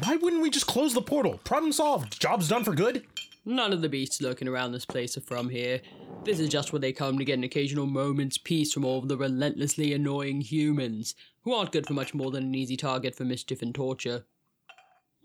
why 0.03 0.17
wouldn't 0.17 0.43
we 0.43 0.51
just 0.51 0.67
close 0.67 0.93
the 0.93 1.01
portal? 1.01 1.39
Problem 1.43 1.71
solved. 1.71 2.21
Job's 2.21 2.47
done 2.47 2.63
for 2.63 2.75
good. 2.75 3.03
None 3.43 3.73
of 3.73 3.81
the 3.81 3.89
beasts 3.89 4.21
lurking 4.21 4.47
around 4.47 4.71
this 4.71 4.85
place 4.85 5.17
are 5.17 5.21
from 5.21 5.49
here. 5.49 5.81
This 6.23 6.39
is 6.39 6.47
just 6.47 6.71
where 6.71 6.79
they 6.79 6.93
come 6.93 7.17
to 7.17 7.25
get 7.25 7.39
an 7.39 7.43
occasional 7.43 7.87
moment's 7.87 8.37
peace 8.37 8.71
from 8.71 8.85
all 8.85 8.99
of 8.99 9.07
the 9.07 9.17
relentlessly 9.17 9.93
annoying 9.93 10.41
humans, 10.41 11.15
who 11.43 11.53
aren't 11.55 11.71
good 11.71 11.87
for 11.87 11.93
much 11.93 12.13
more 12.13 12.29
than 12.29 12.43
an 12.43 12.53
easy 12.53 12.77
target 12.77 13.15
for 13.15 13.25
mischief 13.25 13.63
and 13.63 13.73
torture. 13.73 14.25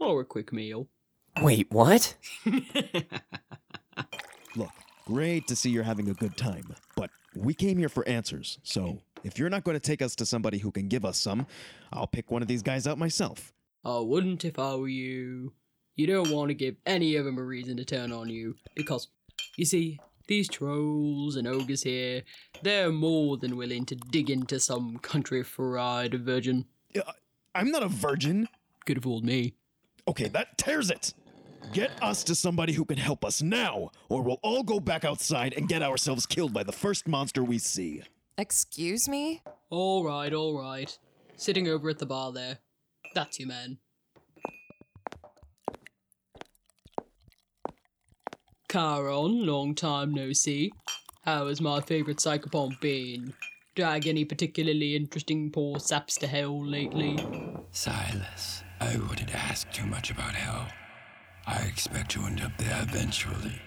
Or 0.01 0.23
a 0.23 0.25
quick 0.25 0.51
meal. 0.51 0.89
Wait, 1.43 1.71
what? 1.71 2.15
Look, 4.57 4.71
great 5.05 5.47
to 5.49 5.55
see 5.55 5.69
you're 5.69 5.83
having 5.85 6.09
a 6.09 6.15
good 6.15 6.39
time, 6.39 6.75
but 6.97 7.11
we 7.37 7.55
came 7.55 7.79
here 7.79 7.89
for 7.89 8.07
answers, 8.09 8.59
so 8.63 8.99
if 9.25 9.39
you're 9.39 9.51
not 9.51 9.65
going 9.65 9.77
to 9.77 9.81
take 9.81 10.03
us 10.03 10.15
to 10.17 10.27
somebody 10.27 10.59
who 10.59 10.71
can 10.71 10.89
give 10.89 11.05
us 11.05 11.19
some, 11.19 11.47
I'll 11.93 12.07
pick 12.07 12.31
one 12.31 12.43
of 12.43 12.49
these 12.49 12.63
guys 12.63 12.87
out 12.87 12.99
myself. 12.99 13.53
I 13.85 13.99
wouldn't 13.99 14.45
if 14.45 14.59
I 14.59 14.75
were 14.75 14.89
you. 14.89 15.53
You 15.95 16.07
don't 16.07 16.31
want 16.31 16.49
to 16.49 16.55
give 16.55 16.77
any 16.85 17.17
of 17.17 17.25
them 17.25 17.39
a 17.39 17.43
reason 17.43 17.77
to 17.79 17.85
turn 17.85 18.13
on 18.13 18.29
you, 18.29 18.55
because, 18.75 19.09
you 19.57 19.65
see, 19.65 19.99
these 20.29 20.49
trolls 20.49 21.37
and 21.37 21.47
ogres 21.47 21.83
here, 21.83 22.23
they're 22.63 22.91
more 22.91 23.37
than 23.37 23.57
willing 23.57 23.87
to 23.87 23.95
dig 23.95 24.29
into 24.29 24.59
some 24.59 24.99
country 24.99 25.43
fried 25.43 26.15
virgin. 26.15 26.67
Uh, 26.97 27.13
I'm 27.55 27.71
not 27.71 27.83
a 27.83 27.89
virgin. 27.89 28.49
Could 28.85 28.97
have 28.97 29.05
fooled 29.05 29.25
me. 29.25 29.55
Okay, 30.09 30.29
that 30.29 30.59
tears 30.59 30.91
it. 30.91 31.15
Get 31.73 31.91
us 32.03 32.25
to 32.25 32.35
somebody 32.35 32.73
who 32.73 32.85
can 32.85 32.97
help 32.97 33.25
us 33.25 33.43
now, 33.43 33.91
or 34.09 34.23
we'll 34.23 34.41
all 34.43 34.63
go 34.63 34.81
back 34.81 35.05
outside 35.05 35.55
and 35.55 35.69
get 35.69 35.83
ourselves 35.83 36.27
killed 36.27 36.53
by 36.53 36.63
the 36.63 36.73
first 36.73 37.07
monster 37.09 37.43
we 37.43 37.59
see. 37.59 38.03
Excuse 38.39 39.09
me? 39.09 39.43
All 39.71 40.05
right, 40.05 40.33
all 40.33 40.59
right. 40.59 40.97
Sitting 41.37 41.69
over 41.69 41.91
at 41.91 41.99
the 41.99 42.07
bar 42.07 42.33
there. 42.33 42.59
That's 43.15 43.39
you, 43.39 43.47
man. 43.47 43.79
Charon, 48.71 49.47
long 49.47 49.75
time 49.75 50.13
no 50.13 50.33
see. 50.33 50.73
How 51.23 51.49
has 51.49 51.61
my 51.61 51.81
favourite 51.81 52.19
psychopomp 52.19 52.79
been? 52.81 53.33
Drag 53.75 54.07
any 54.07 54.25
particularly 54.25 54.97
interesting 54.97 55.51
poor 55.51 55.81
saps 55.81 56.17
to 56.19 56.27
hell 56.27 56.65
lately? 56.65 57.19
Silas, 57.71 58.63
I 58.81 58.97
wouldn't 58.97 59.35
ask 59.35 59.71
too 59.73 59.87
much 59.87 60.11
about 60.11 60.35
hell. 60.35 60.69
I 61.47 61.59
expect 61.63 62.11
to 62.13 62.25
end 62.25 62.41
up 62.41 62.57
there 62.59 62.83
eventually. 62.83 63.61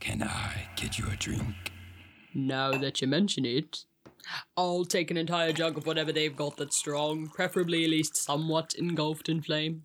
Can 0.00 0.22
I 0.22 0.68
get 0.74 0.98
you 0.98 1.04
a 1.12 1.16
drink? 1.16 1.70
Now 2.34 2.72
that 2.72 3.02
you 3.02 3.06
mention 3.06 3.44
it, 3.44 3.84
I'll 4.56 4.86
take 4.86 5.10
an 5.10 5.18
entire 5.18 5.52
jug 5.52 5.76
of 5.76 5.86
whatever 5.86 6.12
they've 6.12 6.34
got 6.34 6.56
that's 6.56 6.76
strong, 6.76 7.28
preferably 7.28 7.84
at 7.84 7.90
least 7.90 8.16
somewhat 8.16 8.74
engulfed 8.74 9.28
in 9.28 9.42
flame. 9.42 9.82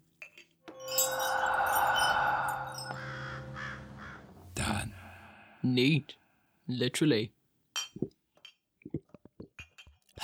Done. 4.55 4.93
Neat. 5.61 6.13
Literally. 6.67 7.31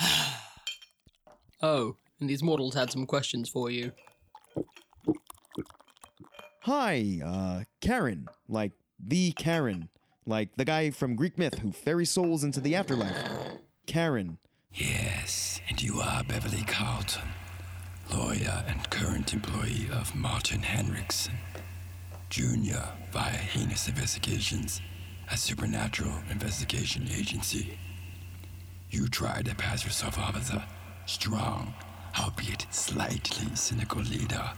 oh, 1.62 1.96
and 2.20 2.30
these 2.30 2.42
mortals 2.42 2.74
had 2.74 2.90
some 2.90 3.06
questions 3.06 3.48
for 3.50 3.70
you. 3.70 3.92
Hi, 6.64 7.20
uh, 7.22 7.64
Charon. 7.82 8.26
Like 8.48 8.72
the 8.98 9.32
Charon. 9.32 9.90
Like 10.24 10.56
the 10.56 10.64
guy 10.64 10.88
from 10.92 11.14
Greek 11.14 11.36
myth 11.36 11.58
who 11.58 11.72
ferries 11.72 12.10
souls 12.10 12.42
into 12.42 12.58
the 12.58 12.74
afterlife. 12.74 13.14
Charon. 13.86 14.38
Yes, 14.72 15.60
and 15.68 15.82
you 15.82 16.00
are 16.00 16.24
Beverly 16.24 16.64
Carlton, 16.66 17.28
lawyer 18.10 18.64
and 18.66 18.88
current 18.88 19.34
employee 19.34 19.88
of 19.92 20.16
Martin 20.16 20.62
Henriksen, 20.62 21.34
Jr. 22.30 22.80
via 23.12 23.36
Heinous 23.36 23.86
Investigations, 23.86 24.80
a 25.30 25.36
supernatural 25.36 26.14
investigation 26.30 27.06
agency. 27.14 27.78
You 28.88 29.08
tried 29.08 29.44
to 29.44 29.54
pass 29.54 29.84
yourself 29.84 30.18
off 30.18 30.34
as 30.34 30.48
a 30.48 30.66
strong, 31.04 31.74
albeit 32.18 32.66
slightly 32.70 33.54
cynical 33.54 34.00
leader, 34.00 34.50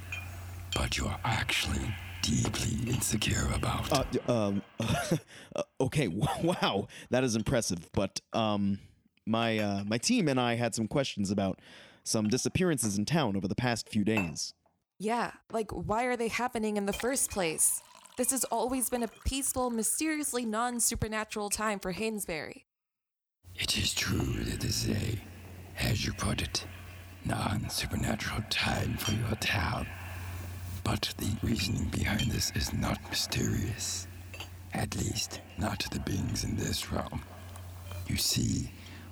but 0.77 0.99
you're 0.99 1.17
actually 1.25 1.95
deeply 2.23 2.93
insecure 2.93 3.49
about. 3.55 3.91
Uh, 4.29 4.33
um, 4.33 4.63
uh, 4.81 5.63
okay, 5.81 6.09
wow, 6.43 6.87
that 7.11 7.25
is 7.25 7.35
impressive. 7.35 7.89
But 7.93 8.21
um, 8.33 8.81
my 9.27 9.59
uh, 9.59 9.85
my 9.85 9.99
team 9.99 10.29
and 10.29 10.39
I 10.39 10.57
had 10.57 10.75
some 10.75 10.87
questions 10.87 11.31
about 11.31 11.61
some 12.05 12.29
disappearances 12.29 12.99
in 12.99 13.05
town 13.05 13.37
over 13.37 13.49
the 13.49 13.55
past 13.55 13.89
few 13.89 14.05
days. 14.05 14.53
Yeah, 14.99 15.33
like 15.53 15.71
why 15.71 16.05
are 16.05 16.17
they 16.17 16.29
happening 16.29 16.77
in 16.77 16.87
the 16.87 16.93
first 16.93 17.31
place? 17.31 17.83
This 18.17 18.31
has 18.31 18.45
always 18.45 18.89
been 18.89 19.03
a 19.03 19.09
peaceful, 19.27 19.71
mysteriously 19.71 20.45
non 20.45 20.81
supernatural 20.81 21.51
time 21.51 21.79
for 21.79 21.93
Hanesbury. 21.93 22.63
It 23.55 23.79
is 23.79 23.95
true 23.95 24.45
that 24.45 24.61
this 24.61 24.85
is 24.85 24.91
a, 24.91 25.19
as 25.79 26.07
you 26.07 26.13
put 26.13 26.43
it, 26.43 26.67
non 27.25 27.69
supernatural 27.71 28.43
time 28.51 28.97
for 28.97 29.13
your 29.13 29.37
town. 29.37 29.87
But 30.87 31.13
the 31.19 31.37
reasoning 31.43 31.89
behind 31.89 32.31
this 32.31 32.53
is 32.55 32.73
not 32.73 33.01
mysterious. 33.11 34.07
At 34.73 34.97
least, 34.97 35.41
not 35.59 35.81
to 35.81 35.91
the 35.91 35.99
beings 35.99 36.45
in 36.45 36.55
this 36.55 36.93
realm. 36.93 37.23
You 38.07 38.17
see, 38.17 38.71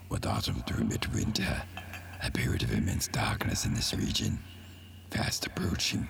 with 0.08 0.24
autumn 0.24 0.62
through 0.68 0.84
midwinter, 0.84 1.62
a 2.22 2.30
period 2.30 2.62
of 2.62 2.72
immense 2.72 3.08
darkness 3.08 3.64
in 3.64 3.74
this 3.74 3.92
region, 3.92 4.38
fast 5.10 5.46
approaching, 5.46 6.06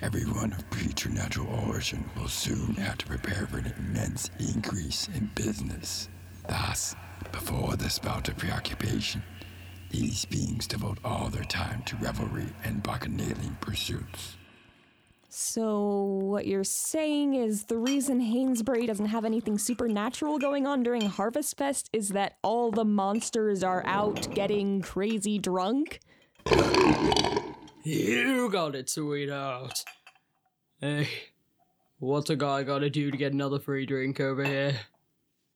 everyone 0.00 0.54
of 0.54 0.70
preternatural 0.70 1.48
origin 1.68 2.08
will 2.16 2.28
soon 2.28 2.74
have 2.76 2.96
to 2.96 3.06
prepare 3.06 3.46
for 3.46 3.58
an 3.58 3.74
immense 3.76 4.30
increase 4.38 5.10
in 5.14 5.30
business. 5.34 6.08
Thus, 6.48 6.96
before 7.30 7.76
this 7.76 7.98
bout 7.98 8.30
of 8.30 8.38
preoccupation, 8.38 9.22
these 9.90 10.24
beings 10.24 10.66
devote 10.66 10.96
all 11.04 11.28
their 11.28 11.44
time 11.44 11.82
to 11.82 11.96
revelry 11.96 12.46
and 12.64 12.82
bacchanalian 12.82 13.58
pursuits. 13.60 14.38
So, 15.36 16.20
what 16.22 16.46
you're 16.46 16.62
saying 16.62 17.34
is 17.34 17.64
the 17.64 17.76
reason 17.76 18.20
Hanesbury 18.20 18.86
doesn't 18.86 19.06
have 19.06 19.24
anything 19.24 19.58
supernatural 19.58 20.38
going 20.38 20.64
on 20.64 20.84
during 20.84 21.02
Harvest 21.06 21.56
Fest 21.56 21.90
is 21.92 22.10
that 22.10 22.36
all 22.44 22.70
the 22.70 22.84
monsters 22.84 23.64
are 23.64 23.84
out 23.84 24.32
getting 24.32 24.80
crazy 24.80 25.40
drunk? 25.40 25.98
You 27.82 28.48
got 28.52 28.76
it, 28.76 28.88
sweetheart. 28.88 29.82
Hey, 30.80 31.08
what's 31.98 32.30
a 32.30 32.36
guy 32.36 32.62
gotta 32.62 32.88
do 32.88 33.10
to 33.10 33.16
get 33.16 33.32
another 33.32 33.58
free 33.58 33.86
drink 33.86 34.20
over 34.20 34.44
here? 34.44 34.78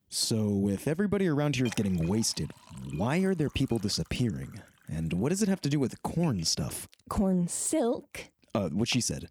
So, 0.08 0.68
if 0.68 0.88
everybody 0.88 1.28
around 1.28 1.54
here 1.54 1.66
is 1.66 1.74
getting 1.74 2.08
wasted, 2.08 2.50
why 2.96 3.18
are 3.18 3.36
there 3.36 3.48
people 3.48 3.78
disappearing? 3.78 4.60
And 4.88 5.12
what 5.12 5.28
does 5.28 5.40
it 5.40 5.48
have 5.48 5.60
to 5.60 5.68
do 5.68 5.78
with 5.78 6.02
corn 6.02 6.42
stuff? 6.42 6.88
Corn 7.08 7.46
silk? 7.46 8.24
Uh, 8.56 8.70
what 8.70 8.88
she 8.88 9.00
said. 9.00 9.28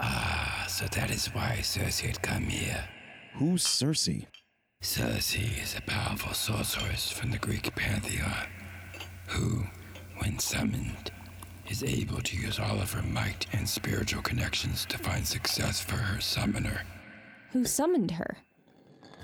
Ah, 0.00 0.66
so 0.68 0.86
that 0.86 1.10
is 1.10 1.26
why 1.28 1.60
Circe 1.62 2.00
had 2.00 2.22
come 2.22 2.44
here. 2.44 2.84
Who's 3.34 3.64
Cersei? 3.64 4.26
Circe 4.82 5.34
is 5.36 5.74
a 5.76 5.80
powerful 5.82 6.34
sorceress 6.34 7.10
from 7.10 7.30
the 7.30 7.38
Greek 7.38 7.74
pantheon, 7.74 8.46
who, 9.28 9.64
when 10.18 10.38
summoned, 10.38 11.10
is 11.68 11.82
able 11.82 12.20
to 12.20 12.36
use 12.36 12.58
all 12.58 12.80
of 12.80 12.92
her 12.92 13.02
might 13.02 13.46
and 13.52 13.68
spiritual 13.68 14.22
connections 14.22 14.84
to 14.86 14.98
find 14.98 15.26
success 15.26 15.80
for 15.80 15.96
her 15.96 16.20
summoner. 16.20 16.82
Who 17.52 17.64
summoned 17.64 18.12
her? 18.12 18.36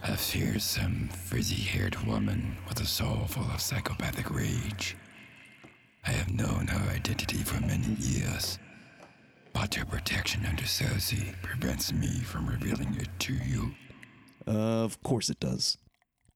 A 0.05 0.17
fearsome, 0.17 1.09
frizzy 1.09 1.63
haired 1.63 1.97
woman 2.07 2.57
with 2.69 2.81
a 2.81 2.87
soul 2.87 3.27
full 3.29 3.45
of 3.45 3.61
psychopathic 3.61 4.31
rage. 4.31 4.97
I 6.05 6.11
have 6.11 6.33
known 6.33 6.67
her 6.67 6.91
identity 6.91 7.39
for 7.39 7.61
many 7.61 7.95
years, 8.01 8.59
but 9.63 9.77
But 9.77 9.87
protection 9.87 10.45
under 10.45 10.67
Circe 10.67 11.15
prevents 11.41 11.93
me 11.93 12.09
from 12.09 12.49
revealing 12.49 12.97
it 12.97 13.09
to 13.21 13.33
you. 13.33 13.73
of 14.49 15.01
course 15.05 15.31
it 15.31 15.39
does. 15.39 15.79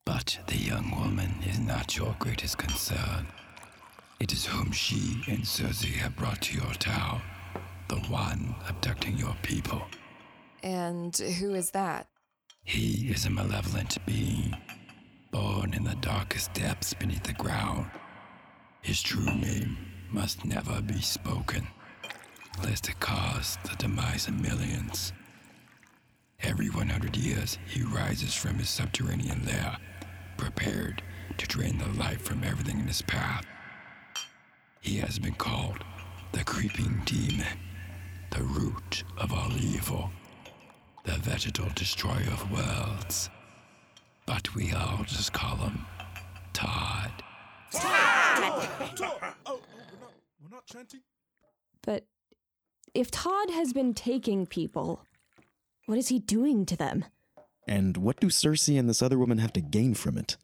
But 0.05 0.39
the 0.47 0.57
young 0.57 0.93
woman 0.93 1.35
is 1.45 1.59
not 1.59 1.97
your 1.97 2.15
greatest 2.21 2.57
concern. 2.57 3.27
It 4.21 4.33
is 4.33 4.47
whom 4.47 4.71
she 4.71 5.25
and 5.27 5.43
Cersei 5.43 5.95
have 5.97 6.15
brought 6.15 6.41
to 6.43 6.55
your 6.57 6.73
town, 6.75 7.21
the 7.89 7.97
one 7.97 8.55
abducting 8.69 9.19
your 9.19 9.35
people. 9.43 9.83
And 10.63 11.17
who 11.17 11.53
is 11.55 11.73
that? 11.73 12.07
He 12.63 13.09
is 13.11 13.27
a 13.27 13.31
malevolent 13.31 13.99
being, 14.07 14.57
born 15.33 15.75
in 15.75 15.83
the 15.83 15.97
darkest 15.97 16.53
depths 16.53 16.95
beneath 16.95 17.25
the 17.25 17.33
ground. 17.33 17.91
His 18.83 19.03
true 19.03 19.35
name 19.35 19.77
must 20.13 20.45
never 20.45 20.81
be 20.81 21.01
spoken, 21.01 21.67
lest 22.65 22.89
it 22.89 22.99
cause 23.01 23.59
the 23.65 23.77
demise 23.77 24.29
of 24.29 24.41
millions. 24.41 25.13
Every 26.41 26.69
100 26.69 27.17
years, 27.17 27.59
he 27.67 27.83
rises 27.83 28.35
from 28.35 28.55
his 28.57 28.69
subterranean 28.69 29.45
lair, 29.47 29.77
prepared 30.37 31.03
to 31.39 31.47
drain 31.47 31.79
the 31.79 31.89
life 31.99 32.23
from 32.23 32.45
everything 32.45 32.81
in 32.81 32.87
his 32.87 33.03
path. 33.03 33.45
He 34.81 34.99
has 34.99 35.19
been 35.19 35.35
called 35.35 35.79
the 36.33 36.45
creeping 36.45 37.03
demon, 37.05 37.59
the 38.31 38.43
root 38.43 39.05
of 39.19 39.33
all 39.33 39.53
evil, 39.57 40.11
the 41.05 41.13
vegetal 41.19 41.69
destroyer 41.75 42.31
of 42.33 42.51
worlds. 42.51 43.31
But 44.27 44.55
we 44.55 44.73
all 44.73 45.05
just 45.05 45.33
call 45.33 45.57
him 45.57 45.87
Todd. 46.53 47.11
Oh, 47.75 49.61
we're 50.43 50.51
not 50.51 50.67
chanting. 50.67 51.01
But 51.83 52.05
if 52.97 53.11
Todd 53.11 53.51
has 53.51 53.75
been 53.75 53.93
taking 53.93 54.47
people, 54.47 55.05
what 55.85 55.99
is 55.99 56.09
he 56.09 56.19
doing 56.19 56.65
to 56.65 56.77
them? 56.77 57.05
And 57.69 57.99
what 57.99 58.19
do 58.21 58.31
Circe 58.31 58.69
and 58.69 58.89
this 58.89 59.03
other 59.03 59.19
woman 59.19 59.37
have 59.37 59.53
to 59.53 59.61
gain 59.61 59.93
from 59.93 60.17
it? 60.17 60.39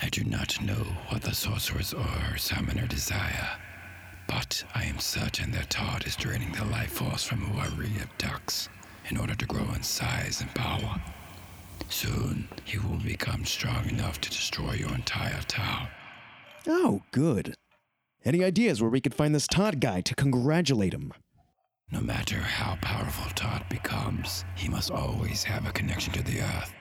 I 0.00 0.08
do 0.08 0.22
not 0.22 0.62
know 0.62 0.84
what 1.08 1.22
the 1.22 1.34
sorcerers 1.34 1.92
or 1.92 2.04
her 2.04 2.38
summoner 2.38 2.86
desire, 2.86 3.58
but 4.28 4.64
I 4.76 4.84
am 4.84 5.00
certain 5.00 5.50
that 5.52 5.70
Todd 5.70 6.06
is 6.06 6.14
draining 6.14 6.52
the 6.52 6.64
life 6.66 6.92
force 6.92 7.24
from 7.24 7.38
whoever 7.38 7.82
he 7.82 7.98
abducts 7.98 8.68
in 9.10 9.16
order 9.16 9.34
to 9.34 9.46
grow 9.46 9.66
in 9.74 9.82
size 9.82 10.40
and 10.40 10.54
power. 10.54 11.02
Soon, 11.88 12.48
he 12.64 12.78
will 12.78 12.98
become 12.98 13.44
strong 13.44 13.88
enough 13.88 14.20
to 14.20 14.30
destroy 14.30 14.74
your 14.74 14.94
entire 14.94 15.42
town. 15.48 15.88
Oh, 16.68 17.02
good. 17.10 17.54
Any 18.24 18.44
ideas 18.44 18.80
where 18.80 18.90
we 18.90 19.00
could 19.00 19.14
find 19.14 19.34
this 19.34 19.48
Todd 19.48 19.80
guy 19.80 20.00
to 20.02 20.14
congratulate 20.14 20.94
him? 20.94 21.12
No 21.92 22.00
matter 22.00 22.38
how 22.38 22.78
powerful 22.80 23.30
Todd 23.34 23.66
becomes, 23.68 24.46
he 24.56 24.66
must 24.66 24.90
always 24.90 25.44
have 25.44 25.66
a 25.66 25.72
connection 25.72 26.14
to 26.14 26.22
the 26.22 26.40
earth. 26.40 26.72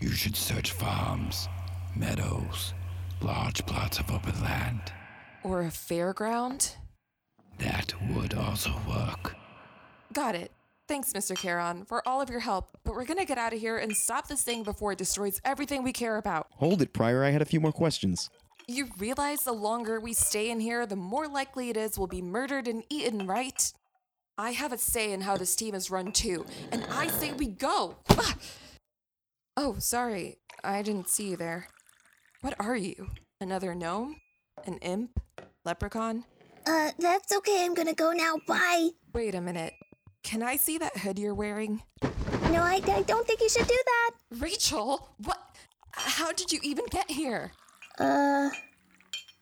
You 0.00 0.10
should 0.10 0.34
search 0.34 0.72
farms, 0.72 1.50
meadows, 1.94 2.72
large 3.20 3.66
plots 3.66 3.98
of 3.98 4.10
open 4.10 4.42
land. 4.42 4.80
Or 5.44 5.60
a 5.60 5.66
fairground? 5.66 6.76
That 7.58 7.92
would 8.14 8.32
also 8.32 8.72
work. 8.88 9.36
Got 10.14 10.34
it. 10.34 10.50
Thanks, 10.88 11.12
Mr. 11.12 11.36
Charon, 11.36 11.84
for 11.84 12.06
all 12.08 12.22
of 12.22 12.30
your 12.30 12.40
help, 12.40 12.70
but 12.84 12.94
we're 12.94 13.04
gonna 13.04 13.26
get 13.26 13.36
out 13.36 13.52
of 13.52 13.60
here 13.60 13.76
and 13.76 13.94
stop 13.94 14.28
this 14.28 14.42
thing 14.42 14.62
before 14.62 14.92
it 14.92 14.98
destroys 14.98 15.42
everything 15.44 15.82
we 15.82 15.92
care 15.92 16.16
about. 16.16 16.46
Hold 16.52 16.80
it, 16.80 16.94
Pryor. 16.94 17.22
I 17.22 17.32
had 17.32 17.42
a 17.42 17.46
few 17.46 17.60
more 17.60 17.72
questions. 17.72 18.30
You 18.66 18.88
realize 18.98 19.40
the 19.40 19.52
longer 19.52 20.00
we 20.00 20.14
stay 20.14 20.48
in 20.48 20.60
here, 20.60 20.86
the 20.86 20.96
more 20.96 21.28
likely 21.28 21.68
it 21.68 21.76
is 21.76 21.98
we'll 21.98 22.06
be 22.06 22.22
murdered 22.22 22.66
and 22.66 22.82
eaten, 22.88 23.26
right? 23.26 23.72
I 24.38 24.50
have 24.50 24.72
a 24.72 24.78
say 24.78 25.12
in 25.12 25.22
how 25.22 25.38
this 25.38 25.56
team 25.56 25.74
is 25.74 25.90
run 25.90 26.12
too, 26.12 26.44
and 26.70 26.84
I 26.90 27.06
say 27.06 27.32
we 27.32 27.46
go. 27.46 27.96
Ah! 28.10 28.36
Oh, 29.56 29.76
sorry. 29.78 30.36
I 30.62 30.82
didn't 30.82 31.08
see 31.08 31.30
you 31.30 31.36
there. 31.36 31.68
What 32.42 32.54
are 32.60 32.76
you? 32.76 33.08
Another 33.40 33.74
gnome? 33.74 34.16
An 34.66 34.76
imp? 34.78 35.18
Leprechaun? 35.64 36.24
Uh, 36.66 36.90
that's 36.98 37.34
okay. 37.34 37.64
I'm 37.64 37.72
gonna 37.72 37.94
go 37.94 38.12
now. 38.12 38.34
Bye. 38.46 38.90
Wait 39.14 39.34
a 39.34 39.40
minute. 39.40 39.72
Can 40.22 40.42
I 40.42 40.56
see 40.56 40.76
that 40.78 40.98
hood 40.98 41.18
you're 41.18 41.34
wearing? 41.34 41.82
No, 42.50 42.60
I, 42.62 42.82
I 42.88 43.02
don't 43.02 43.26
think 43.26 43.40
you 43.40 43.48
should 43.48 43.66
do 43.66 43.78
that. 43.86 44.10
Rachel, 44.38 45.08
what? 45.24 45.38
How 45.92 46.32
did 46.32 46.52
you 46.52 46.60
even 46.62 46.84
get 46.90 47.10
here? 47.10 47.52
Uh, 47.98 48.50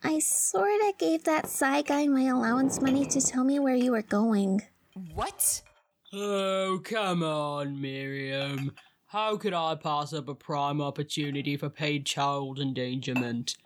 I 0.05 0.21
sorta 0.21 0.93
gave 0.99 1.25
that 1.25 1.49
side 1.49 1.87
guy 1.87 2.07
my 2.07 2.25
allowance 2.25 2.81
money 2.81 3.07
to 3.07 3.21
tell 3.21 3.43
me 3.43 3.59
where 3.59 3.75
you 3.75 3.91
were 3.91 4.03
going. 4.03 4.63
What? 5.13 5.63
Oh, 6.13 6.81
come 6.85 7.23
on, 7.23 7.81
Miriam. 7.81 8.73
How 9.07 9.37
could 9.37 9.55
I 9.55 9.75
pass 9.75 10.13
up 10.13 10.29
a 10.29 10.35
prime 10.35 10.81
opportunity 10.81 11.57
for 11.57 11.69
paid 11.69 12.07
child 12.07 12.61
endangerment? 12.61 13.57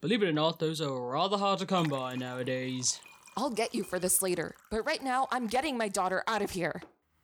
Believe 0.00 0.22
it 0.22 0.28
or 0.28 0.32
not, 0.32 0.58
those 0.58 0.80
are 0.80 1.10
rather 1.10 1.36
hard 1.36 1.58
to 1.58 1.66
come 1.66 1.88
by 1.88 2.16
nowadays. 2.16 3.00
I'll 3.36 3.50
get 3.50 3.74
you 3.74 3.84
for 3.84 3.98
this 3.98 4.22
later, 4.22 4.54
but 4.70 4.86
right 4.86 5.02
now 5.02 5.28
I'm 5.30 5.46
getting 5.46 5.76
my 5.76 5.88
daughter 5.88 6.22
out 6.26 6.42
of 6.42 6.50
here. 6.50 6.82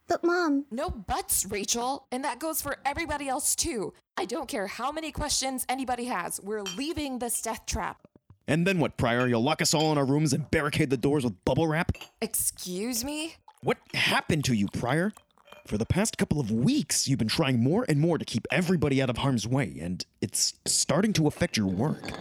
But, 0.08 0.22
Mom. 0.22 0.66
No 0.70 0.88
buts, 0.88 1.46
Rachel. 1.50 2.06
And 2.12 2.22
that 2.24 2.38
goes 2.38 2.62
for 2.62 2.78
everybody 2.84 3.28
else 3.28 3.56
too. 3.56 3.92
I 4.16 4.24
don't 4.24 4.48
care 4.48 4.66
how 4.66 4.92
many 4.92 5.10
questions 5.10 5.66
anybody 5.68 6.04
has. 6.04 6.40
We're 6.42 6.62
leaving 6.62 7.18
this 7.18 7.42
death 7.42 7.66
trap. 7.66 8.06
And 8.46 8.66
then 8.66 8.78
what, 8.78 8.96
Pryor? 8.96 9.26
You'll 9.26 9.42
lock 9.42 9.60
us 9.60 9.74
all 9.74 9.90
in 9.90 9.98
our 9.98 10.04
rooms 10.04 10.32
and 10.32 10.48
barricade 10.50 10.90
the 10.90 10.96
doors 10.96 11.24
with 11.24 11.44
bubble 11.44 11.66
wrap? 11.66 11.92
Excuse 12.20 13.02
me? 13.02 13.34
What 13.66 13.78
happened 13.94 14.44
to 14.44 14.54
you, 14.54 14.68
Pryor? 14.68 15.12
For 15.66 15.76
the 15.76 15.84
past 15.84 16.18
couple 16.18 16.38
of 16.38 16.52
weeks, 16.52 17.08
you've 17.08 17.18
been 17.18 17.26
trying 17.26 17.64
more 17.64 17.84
and 17.88 17.98
more 17.98 18.16
to 18.16 18.24
keep 18.24 18.46
everybody 18.52 19.02
out 19.02 19.10
of 19.10 19.16
harm's 19.16 19.44
way, 19.44 19.78
and 19.80 20.06
it's 20.20 20.54
starting 20.66 21.12
to 21.14 21.26
affect 21.26 21.56
your 21.56 21.66
work. 21.66 22.12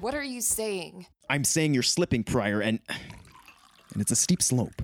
What 0.00 0.14
are 0.14 0.24
you 0.24 0.40
saying? 0.40 1.04
I'm 1.28 1.44
saying 1.44 1.74
you're 1.74 1.82
slipping, 1.82 2.24
Pryor, 2.24 2.62
and. 2.62 2.80
and 3.92 4.00
it's 4.00 4.10
a 4.10 4.16
steep 4.16 4.40
slope. 4.40 4.80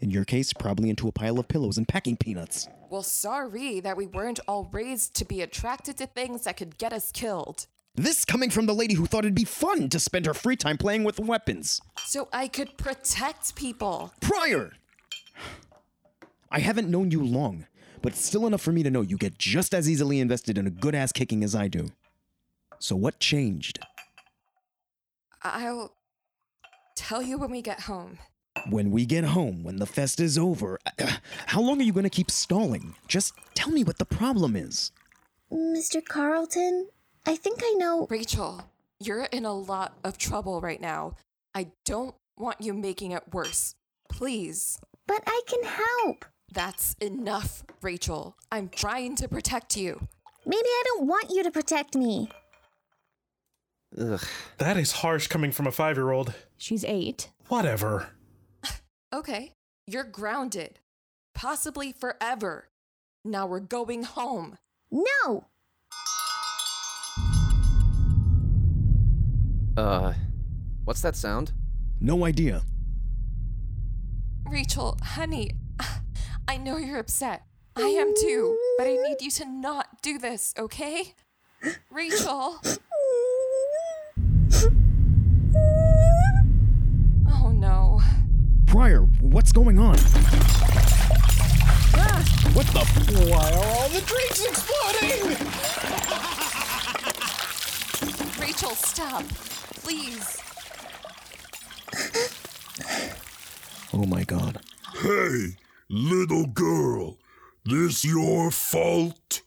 In 0.00 0.10
your 0.10 0.24
case, 0.24 0.52
probably 0.52 0.90
into 0.90 1.06
a 1.06 1.12
pile 1.12 1.38
of 1.38 1.46
pillows 1.46 1.78
and 1.78 1.86
packing 1.86 2.16
peanuts. 2.16 2.66
Well, 2.90 3.04
sorry 3.04 3.78
that 3.78 3.96
we 3.96 4.06
weren't 4.06 4.40
all 4.48 4.68
raised 4.72 5.14
to 5.14 5.24
be 5.24 5.42
attracted 5.42 5.96
to 5.98 6.08
things 6.08 6.42
that 6.42 6.56
could 6.56 6.76
get 6.76 6.92
us 6.92 7.12
killed. 7.12 7.68
This 7.96 8.24
coming 8.24 8.50
from 8.50 8.66
the 8.66 8.74
lady 8.74 8.94
who 8.94 9.06
thought 9.06 9.24
it'd 9.24 9.36
be 9.36 9.44
fun 9.44 9.88
to 9.90 10.00
spend 10.00 10.26
her 10.26 10.34
free 10.34 10.56
time 10.56 10.76
playing 10.76 11.04
with 11.04 11.20
weapons. 11.20 11.80
So 12.04 12.28
I 12.32 12.48
could 12.48 12.76
protect 12.76 13.54
people. 13.54 14.12
Pryor! 14.20 14.72
I 16.50 16.58
haven't 16.58 16.90
known 16.90 17.12
you 17.12 17.22
long, 17.22 17.66
but 18.02 18.16
still 18.16 18.48
enough 18.48 18.62
for 18.62 18.72
me 18.72 18.82
to 18.82 18.90
know 18.90 19.02
you 19.02 19.16
get 19.16 19.38
just 19.38 19.72
as 19.72 19.88
easily 19.88 20.18
invested 20.18 20.58
in 20.58 20.66
a 20.66 20.70
good 20.70 20.96
ass 20.96 21.12
kicking 21.12 21.44
as 21.44 21.54
I 21.54 21.68
do. 21.68 21.92
So 22.80 22.96
what 22.96 23.20
changed? 23.20 23.78
I'll 25.42 25.94
tell 26.96 27.22
you 27.22 27.38
when 27.38 27.52
we 27.52 27.62
get 27.62 27.82
home. 27.82 28.18
When 28.70 28.90
we 28.90 29.06
get 29.06 29.24
home, 29.24 29.62
when 29.62 29.76
the 29.76 29.86
fest 29.86 30.18
is 30.18 30.36
over, 30.36 30.80
uh, 30.98 31.12
how 31.46 31.60
long 31.60 31.80
are 31.80 31.84
you 31.84 31.92
going 31.92 32.04
to 32.04 32.10
keep 32.10 32.30
stalling? 32.30 32.96
Just 33.06 33.34
tell 33.54 33.70
me 33.70 33.84
what 33.84 33.98
the 33.98 34.04
problem 34.04 34.56
is. 34.56 34.90
Mr. 35.52 36.04
Carlton, 36.04 36.88
I 37.26 37.36
think 37.36 37.60
I 37.62 37.72
know. 37.78 38.06
Rachel, 38.10 38.64
you're 39.00 39.24
in 39.24 39.44
a 39.44 39.54
lot 39.54 39.96
of 40.04 40.18
trouble 40.18 40.60
right 40.60 40.80
now. 40.80 41.16
I 41.54 41.68
don't 41.84 42.14
want 42.36 42.60
you 42.60 42.74
making 42.74 43.12
it 43.12 43.32
worse. 43.32 43.74
Please. 44.08 44.78
But 45.06 45.22
I 45.26 45.40
can 45.46 45.62
help. 45.64 46.24
That's 46.52 46.94
enough, 47.00 47.64
Rachel. 47.82 48.36
I'm 48.52 48.68
trying 48.68 49.16
to 49.16 49.28
protect 49.28 49.76
you. 49.76 50.06
Maybe 50.46 50.66
I 50.68 50.82
don't 50.86 51.06
want 51.06 51.30
you 51.30 51.42
to 51.42 51.50
protect 51.50 51.94
me. 51.96 52.28
Ugh. 53.98 54.22
That 54.58 54.76
is 54.76 54.92
harsh 54.92 55.26
coming 55.28 55.52
from 55.52 55.66
a 55.66 55.72
five 55.72 55.96
year 55.96 56.10
old. 56.10 56.34
She's 56.58 56.84
eight. 56.84 57.30
Whatever. 57.48 58.08
Okay, 59.14 59.52
you're 59.86 60.02
grounded. 60.02 60.80
Possibly 61.36 61.92
forever. 61.92 62.68
Now 63.24 63.46
we're 63.46 63.60
going 63.60 64.02
home. 64.02 64.58
No! 64.90 65.46
Uh, 69.76 70.12
what's 70.84 71.02
that 71.02 71.16
sound? 71.16 71.52
No 72.00 72.24
idea. 72.24 72.62
Rachel, 74.44 74.96
honey, 75.02 75.52
I 76.48 76.56
know 76.56 76.76
you're 76.76 76.98
upset. 76.98 77.44
I 77.76 77.88
am 77.88 78.14
too, 78.20 78.56
but 78.78 78.86
I 78.86 78.96
need 78.96 79.16
you 79.20 79.30
to 79.32 79.44
not 79.44 80.00
do 80.00 80.18
this, 80.18 80.54
okay? 80.56 81.14
Rachel. 81.90 82.60
Oh 87.28 87.50
no. 87.52 88.00
Prior, 88.66 89.00
what's 89.20 89.50
going 89.50 89.78
on? 89.80 89.96
What 92.54 92.66
the? 92.66 92.84
Why 93.32 93.50
are 93.50 93.66
all 93.66 93.88
the 93.88 94.00
drinks 94.02 94.44
exploding? 94.44 95.36
Rachel, 98.40 98.76
stop. 98.76 99.24
Please. 99.84 100.40
Oh 103.96 104.06
my 104.06 104.24
god. 104.24 104.58
Hey, 105.00 105.56
little 105.88 106.46
girl, 106.46 107.16
this 107.64 108.04
your 108.04 108.50
fault? 108.50 109.42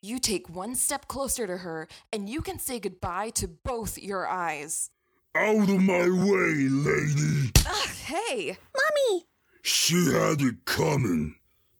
You 0.00 0.20
take 0.20 0.48
one 0.48 0.76
step 0.76 1.08
closer 1.08 1.48
to 1.48 1.56
her, 1.56 1.88
and 2.12 2.28
you 2.28 2.42
can 2.42 2.60
say 2.60 2.78
goodbye 2.78 3.30
to 3.30 3.48
both 3.48 3.98
your 3.98 4.28
eyes. 4.28 4.90
Out 5.34 5.68
of 5.68 5.82
my 5.82 6.08
way, 6.08 6.68
lady. 6.70 7.50
Ugh, 7.66 7.88
hey! 8.04 8.56
Mommy! 8.76 9.24
She 9.62 10.12
had 10.12 10.40
it 10.42 10.64
coming. 10.64 11.34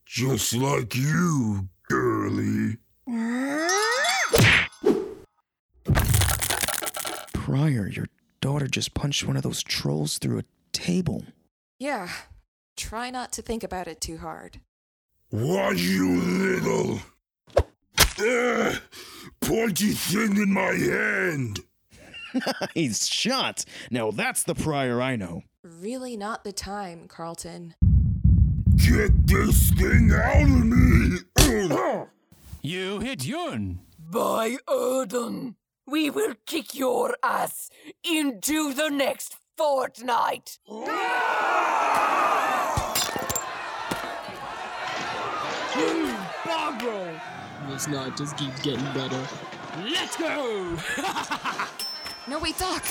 Just 0.04 0.54
like 0.54 0.96
you, 0.96 1.68
girlie. 1.88 2.78
Pryor, 7.56 7.88
your 7.88 8.08
daughter 8.42 8.66
just 8.66 8.92
punched 8.92 9.26
one 9.26 9.34
of 9.34 9.42
those 9.42 9.62
trolls 9.62 10.18
through 10.18 10.40
a 10.40 10.44
table. 10.72 11.24
Yeah, 11.78 12.10
try 12.76 13.08
not 13.08 13.32
to 13.32 13.40
think 13.40 13.64
about 13.64 13.88
it 13.88 13.98
too 13.98 14.18
hard. 14.18 14.60
Why, 15.30 15.70
you 15.70 16.20
little. 16.20 17.00
Ugh, 18.18 18.76
pointy 19.40 19.92
thing 19.92 20.36
in 20.36 20.52
my 20.52 20.72
hand. 20.72 21.60
nice 22.76 23.06
shot. 23.06 23.64
Now 23.90 24.10
that's 24.10 24.42
the 24.42 24.54
Pryor 24.54 25.00
I 25.00 25.16
know. 25.16 25.42
Really 25.62 26.14
not 26.14 26.44
the 26.44 26.52
time, 26.52 27.08
Carlton. 27.08 27.74
Get 28.76 29.26
this 29.26 29.70
thing 29.70 30.12
out 30.12 30.42
of 30.42 30.66
me! 30.66 32.06
You 32.60 33.00
hit 33.00 33.24
Yun. 33.24 33.80
By 33.98 34.58
Odin, 34.68 35.56
we 35.86 36.10
will 36.10 36.34
kick 36.46 36.74
your 36.74 37.16
ass 37.22 37.70
into 38.02 38.72
the 38.74 38.88
next 38.88 39.36
fortnight. 39.56 40.58
Barbro! 46.44 47.20
This 47.68 47.88
night 47.88 48.16
just 48.16 48.36
keeps 48.36 48.60
getting 48.62 48.84
better. 48.92 49.20
Let's 49.84 50.16
go! 50.16 50.76
No, 52.28 52.40
wait, 52.40 52.58
Doc! 52.58 52.84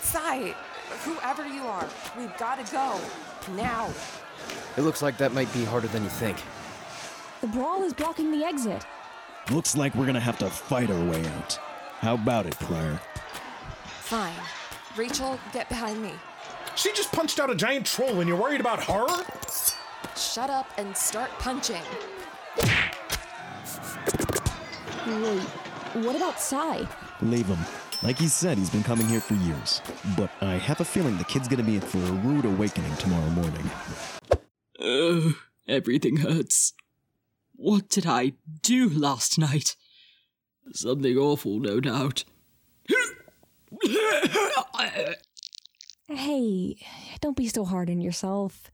Sai, 0.00 0.54
whoever 1.02 1.44
you 1.44 1.62
are, 1.62 1.88
we've 2.16 2.36
gotta 2.38 2.62
go. 2.70 3.00
Now. 3.56 3.90
It 4.76 4.82
looks 4.82 5.02
like 5.02 5.18
that 5.18 5.32
might 5.32 5.52
be 5.52 5.64
harder 5.64 5.88
than 5.88 6.04
you 6.04 6.08
think. 6.08 6.36
The 7.40 7.48
brawl 7.48 7.82
is 7.82 7.92
blocking 7.92 8.30
the 8.30 8.44
exit. 8.44 8.86
Looks 9.50 9.76
like 9.76 9.92
we're 9.96 10.06
gonna 10.06 10.20
have 10.20 10.38
to 10.38 10.48
fight 10.48 10.88
our 10.88 11.04
way 11.06 11.26
out. 11.26 11.58
How 12.00 12.14
about 12.14 12.46
it, 12.46 12.58
Pryor? 12.60 13.00
Fine. 14.00 14.34
Rachel, 14.96 15.38
get 15.52 15.68
behind 15.68 16.00
me. 16.02 16.12
She 16.76 16.92
just 16.92 17.10
punched 17.12 17.40
out 17.40 17.50
a 17.50 17.54
giant 17.54 17.86
troll 17.86 18.20
and 18.20 18.28
you're 18.28 18.38
worried 18.40 18.60
about 18.60 18.82
her? 18.84 19.06
Shut 20.16 20.48
up 20.48 20.70
and 20.78 20.96
start 20.96 21.30
punching. 21.38 21.82
Wait, 25.06 25.42
what 26.04 26.14
about 26.14 26.40
Sai? 26.40 26.86
Leave 27.20 27.46
him. 27.46 27.58
Like 28.02 28.18
he 28.18 28.28
said, 28.28 28.58
he's 28.58 28.70
been 28.70 28.84
coming 28.84 29.08
here 29.08 29.20
for 29.20 29.34
years. 29.34 29.82
But 30.16 30.30
I 30.40 30.52
have 30.54 30.80
a 30.80 30.84
feeling 30.84 31.18
the 31.18 31.24
kid's 31.24 31.48
gonna 31.48 31.64
be 31.64 31.76
in 31.76 31.80
for 31.80 31.98
a 31.98 32.12
rude 32.12 32.44
awakening 32.44 32.94
tomorrow 32.96 33.28
morning. 33.30 33.70
Ugh, 34.80 35.34
everything 35.66 36.18
hurts. 36.18 36.74
What 37.56 37.88
did 37.88 38.06
I 38.06 38.34
do 38.62 38.88
last 38.88 39.36
night? 39.36 39.74
Something 40.72 41.16
awful, 41.16 41.58
no 41.58 41.80
doubt. 41.80 42.24
Hey, 46.08 46.76
don't 47.20 47.36
be 47.36 47.48
so 47.48 47.64
hard 47.64 47.90
on 47.90 48.00
yourself. 48.00 48.70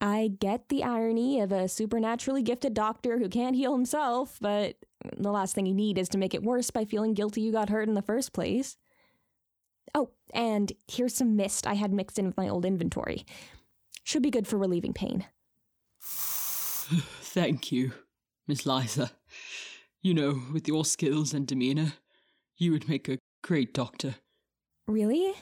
I 0.00 0.30
get 0.38 0.68
the 0.68 0.82
irony 0.82 1.40
of 1.40 1.52
a 1.52 1.68
supernaturally 1.68 2.42
gifted 2.42 2.74
doctor 2.74 3.18
who 3.18 3.28
can't 3.28 3.56
heal 3.56 3.72
himself, 3.72 4.38
but 4.40 4.76
the 5.16 5.30
last 5.30 5.54
thing 5.54 5.66
you 5.66 5.74
need 5.74 5.98
is 5.98 6.08
to 6.10 6.18
make 6.18 6.34
it 6.34 6.42
worse 6.42 6.70
by 6.70 6.84
feeling 6.84 7.14
guilty 7.14 7.40
you 7.40 7.52
got 7.52 7.68
hurt 7.68 7.88
in 7.88 7.94
the 7.94 8.02
first 8.02 8.32
place. 8.32 8.76
Oh, 9.94 10.10
and 10.32 10.72
here's 10.88 11.14
some 11.14 11.36
mist 11.36 11.66
I 11.66 11.74
had 11.74 11.92
mixed 11.92 12.18
in 12.18 12.26
with 12.26 12.36
my 12.36 12.48
old 12.48 12.64
inventory. 12.64 13.24
Should 14.04 14.22
be 14.22 14.30
good 14.30 14.46
for 14.46 14.56
relieving 14.56 14.92
pain. 14.92 15.26
Thank 16.02 17.72
you, 17.72 17.92
Miss 18.46 18.66
Liza. 18.66 19.12
You 20.02 20.14
know, 20.14 20.40
with 20.52 20.66
your 20.66 20.86
skills 20.86 21.34
and 21.34 21.46
demeanor, 21.46 21.92
you 22.56 22.72
would 22.72 22.88
make 22.88 23.08
a 23.08 23.18
great 23.42 23.74
doctor. 23.74 24.14
Really? 24.86 25.34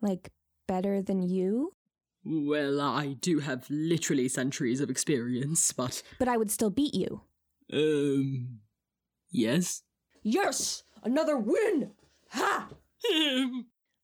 Like, 0.00 0.30
better 0.66 1.02
than 1.02 1.22
you? 1.22 1.74
Well, 2.24 2.80
I 2.80 3.14
do 3.20 3.40
have 3.40 3.66
literally 3.68 4.28
centuries 4.28 4.80
of 4.80 4.88
experience, 4.88 5.72
but. 5.72 6.02
But 6.18 6.28
I 6.28 6.38
would 6.38 6.50
still 6.50 6.70
beat 6.70 6.94
you. 6.94 7.20
Um. 7.72 8.60
Yes? 9.30 9.82
Yes! 10.22 10.84
Another 11.02 11.36
win! 11.36 11.90
Ha! 12.30 12.68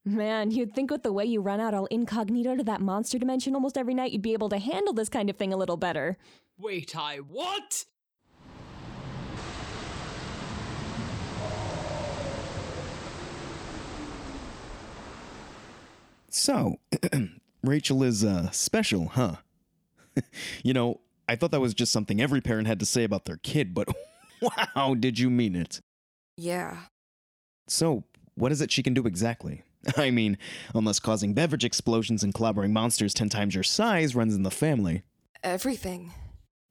Man, 0.05 0.51
you'd 0.51 0.75
think 0.75 0.91
with 0.91 1.03
the 1.03 1.13
way 1.13 1.25
you 1.25 1.41
run 1.41 1.61
out 1.61 1.75
all 1.75 1.87
incognito 1.87 2.57
to 2.57 2.65
that 2.65 2.81
monster 2.81 3.19
dimension 3.19 3.55
almost 3.55 3.79
every 3.79 3.95
night, 3.95 4.13
you'd 4.13 4.23
be 4.23 4.33
able 4.33 4.49
to 4.49 4.59
handle 4.59 4.93
this 4.93 5.09
kind 5.09 5.31
of 5.31 5.37
thing 5.37 5.53
a 5.53 5.57
little 5.57 5.77
better. 5.77 6.19
Wait, 6.59 6.97
I 6.97 7.19
what? 7.19 7.85
So, 16.31 16.79
Rachel 17.63 18.03
is 18.03 18.25
uh, 18.25 18.51
special, 18.51 19.09
huh? 19.09 19.37
you 20.63 20.73
know, 20.75 21.01
I 21.29 21.37
thought 21.37 21.51
that 21.51 21.61
was 21.61 21.75
just 21.75 21.93
something 21.93 22.21
every 22.21 22.41
parent 22.41 22.67
had 22.67 22.81
to 22.81 22.87
say 22.87 23.05
about 23.05 23.25
their 23.25 23.39
kid, 23.39 23.75
but 23.75 23.89
wow, 24.41 24.95
did 24.99 25.19
you 25.19 25.31
mean 25.31 25.57
it? 25.57 25.81
Yeah. 26.37 26.77
So, 27.67 28.05
what 28.35 28.53
is 28.53 28.61
it 28.61 28.71
she 28.71 28.83
can 28.83 28.95
do 28.95 29.07
exactly? 29.07 29.63
I 29.97 30.11
mean, 30.11 30.39
unless 30.75 31.01
causing 31.01 31.35
beverage 31.35 31.65
explosions 31.65 32.23
and 32.23 32.35
clobbering 32.35 32.71
monsters 32.71 33.15
10 33.15 33.29
times 33.29 33.55
your 33.55 33.65
size 33.65 34.15
runs 34.15 34.35
in 34.35 34.43
the 34.43 34.51
family. 34.51 35.03
Everything. 35.43 36.13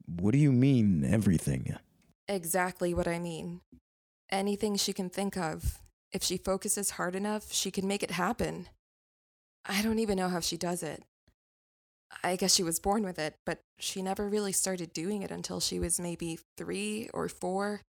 What 0.06 0.32
do 0.32 0.38
you 0.38 0.52
mean, 0.52 1.06
everything? 1.06 1.76
Exactly 2.28 2.94
what 2.94 3.08
I 3.08 3.20
mean. 3.20 3.62
Anything 4.30 4.76
she 4.76 4.94
can 4.94 5.10
think 5.10 5.38
of. 5.38 5.80
If 6.12 6.24
she 6.24 6.38
focuses 6.38 6.92
hard 6.92 7.16
enough, 7.16 7.52
she 7.52 7.72
can 7.72 7.88
make 7.88 8.04
it 8.04 8.12
happen. 8.12 8.68
I 9.68 9.82
don't 9.82 10.00
even 10.00 10.18
know 10.18 10.30
how 10.30 10.40
she 10.40 10.58
does 10.58 10.84
it. 10.84 11.04
I 12.24 12.36
guess 12.36 12.56
she 12.56 12.64
was 12.64 12.80
born 12.80 13.04
with 13.04 13.20
it, 13.20 13.36
but 13.46 13.60
she 13.80 14.02
never 14.02 14.28
really 14.28 14.54
started 14.54 14.94
doing 14.94 15.22
it 15.22 15.32
until 15.32 15.60
she 15.60 15.78
was 15.80 16.00
maybe 16.00 16.40
three 16.58 17.10
or 17.14 17.28
four. 17.28 17.82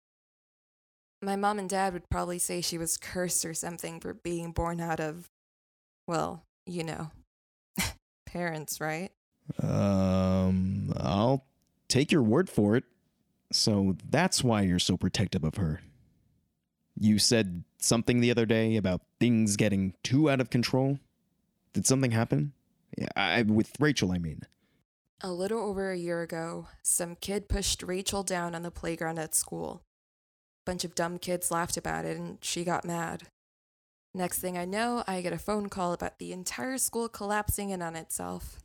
My 1.23 1.37
mom 1.37 1.59
and 1.59 1.69
dad 1.69 1.93
would 1.93 2.09
probably 2.11 2.39
say 2.39 2.61
she 2.61 2.79
was 2.79 2.97
cursed 2.97 3.45
or 3.45 3.55
something 3.55 4.01
for 4.01 4.15
being 4.15 4.53
born 4.53 4.81
out 4.81 5.01
of, 5.01 5.29
well, 6.07 6.45
you 6.67 6.83
know, 6.83 7.11
parents, 8.27 8.81
right? 8.81 9.11
Um, 9.63 10.93
I'll 10.97 11.45
take 11.89 12.11
your 12.11 12.23
word 12.23 12.49
for 12.49 12.77
it. 12.77 12.85
So 13.53 13.97
that's 14.09 14.43
why 14.43 14.63
you're 14.63 14.79
so 14.79 14.97
protective 14.97 15.45
of 15.45 15.57
her. 15.57 15.81
You 16.99 17.19
said 17.19 17.65
something 17.79 18.21
the 18.21 18.31
other 18.31 18.47
day 18.47 18.77
about 18.77 19.03
things 19.21 19.57
getting 19.57 19.95
too 20.03 20.31
out 20.31 20.41
of 20.41 20.51
control. 20.51 20.99
Did 21.77 21.87
something 21.87 22.13
happen? 22.13 22.55
I, 23.17 23.43
with 23.43 23.73
Rachel, 23.79 24.11
I 24.11 24.17
mean. 24.17 24.41
A 25.21 25.31
little 25.31 25.61
over 25.61 25.91
a 25.91 25.99
year 25.99 26.23
ago, 26.23 26.69
some 26.83 27.17
kid 27.17 27.51
pushed 27.51 27.83
Rachel 27.83 28.23
down 28.23 28.55
on 28.55 28.63
the 28.63 28.71
playground 28.71 29.19
at 29.19 29.35
school. 29.35 29.83
Bunch 30.65 30.85
of 30.85 30.95
dumb 30.95 31.19
kids 31.19 31.51
laughed 31.51 31.77
about 31.77 32.07
it 32.07 32.17
and 32.17 32.39
she 32.41 32.65
got 32.65 32.87
mad. 32.87 33.25
Next 34.15 34.39
thing 34.39 34.57
I 34.57 34.65
know, 34.65 35.05
I 35.07 35.21
get 35.21 35.35
a 35.35 35.39
phone 35.39 35.69
call 35.69 35.93
about 35.93 36.19
the 36.19 36.33
entire 36.33 36.79
school 36.79 37.11
collapsing 37.11 37.69
in 37.69 37.83
on 37.83 37.95
itself. 37.95 38.59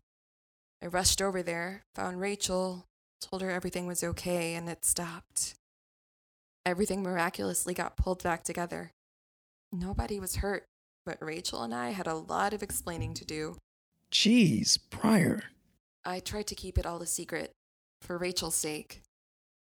I 0.82 0.88
rushed 0.88 1.22
over 1.22 1.44
there, 1.44 1.84
found 1.94 2.22
Rachel, 2.22 2.86
told 3.20 3.42
her 3.42 3.52
everything 3.52 3.88
was 3.88 4.06
okay, 4.06 4.54
and 4.54 4.70
it 4.70 4.86
stopped. 4.86 5.56
Everything 6.66 7.04
miraculously 7.04 7.74
got 7.74 7.98
pulled 7.98 8.24
back 8.24 8.46
together. 8.46 8.94
Nobody 9.74 10.18
was 10.18 10.38
hurt, 10.38 10.68
but 11.06 11.18
Rachel 11.22 11.64
and 11.64 11.74
I 11.74 11.92
had 11.92 12.08
a 12.08 12.16
lot 12.16 12.54
of 12.54 12.64
explaining 12.64 13.14
to 13.16 13.26
do. 13.26 13.58
Jeez, 14.12 14.78
Pryor. 14.90 15.44
I 16.04 16.20
tried 16.20 16.48
to 16.48 16.56
keep 16.56 16.78
it 16.78 16.86
all 16.86 17.02
a 17.02 17.08
secret, 17.08 17.52
for 18.02 18.18
Rachel's 18.18 18.56
sake. 18.56 19.02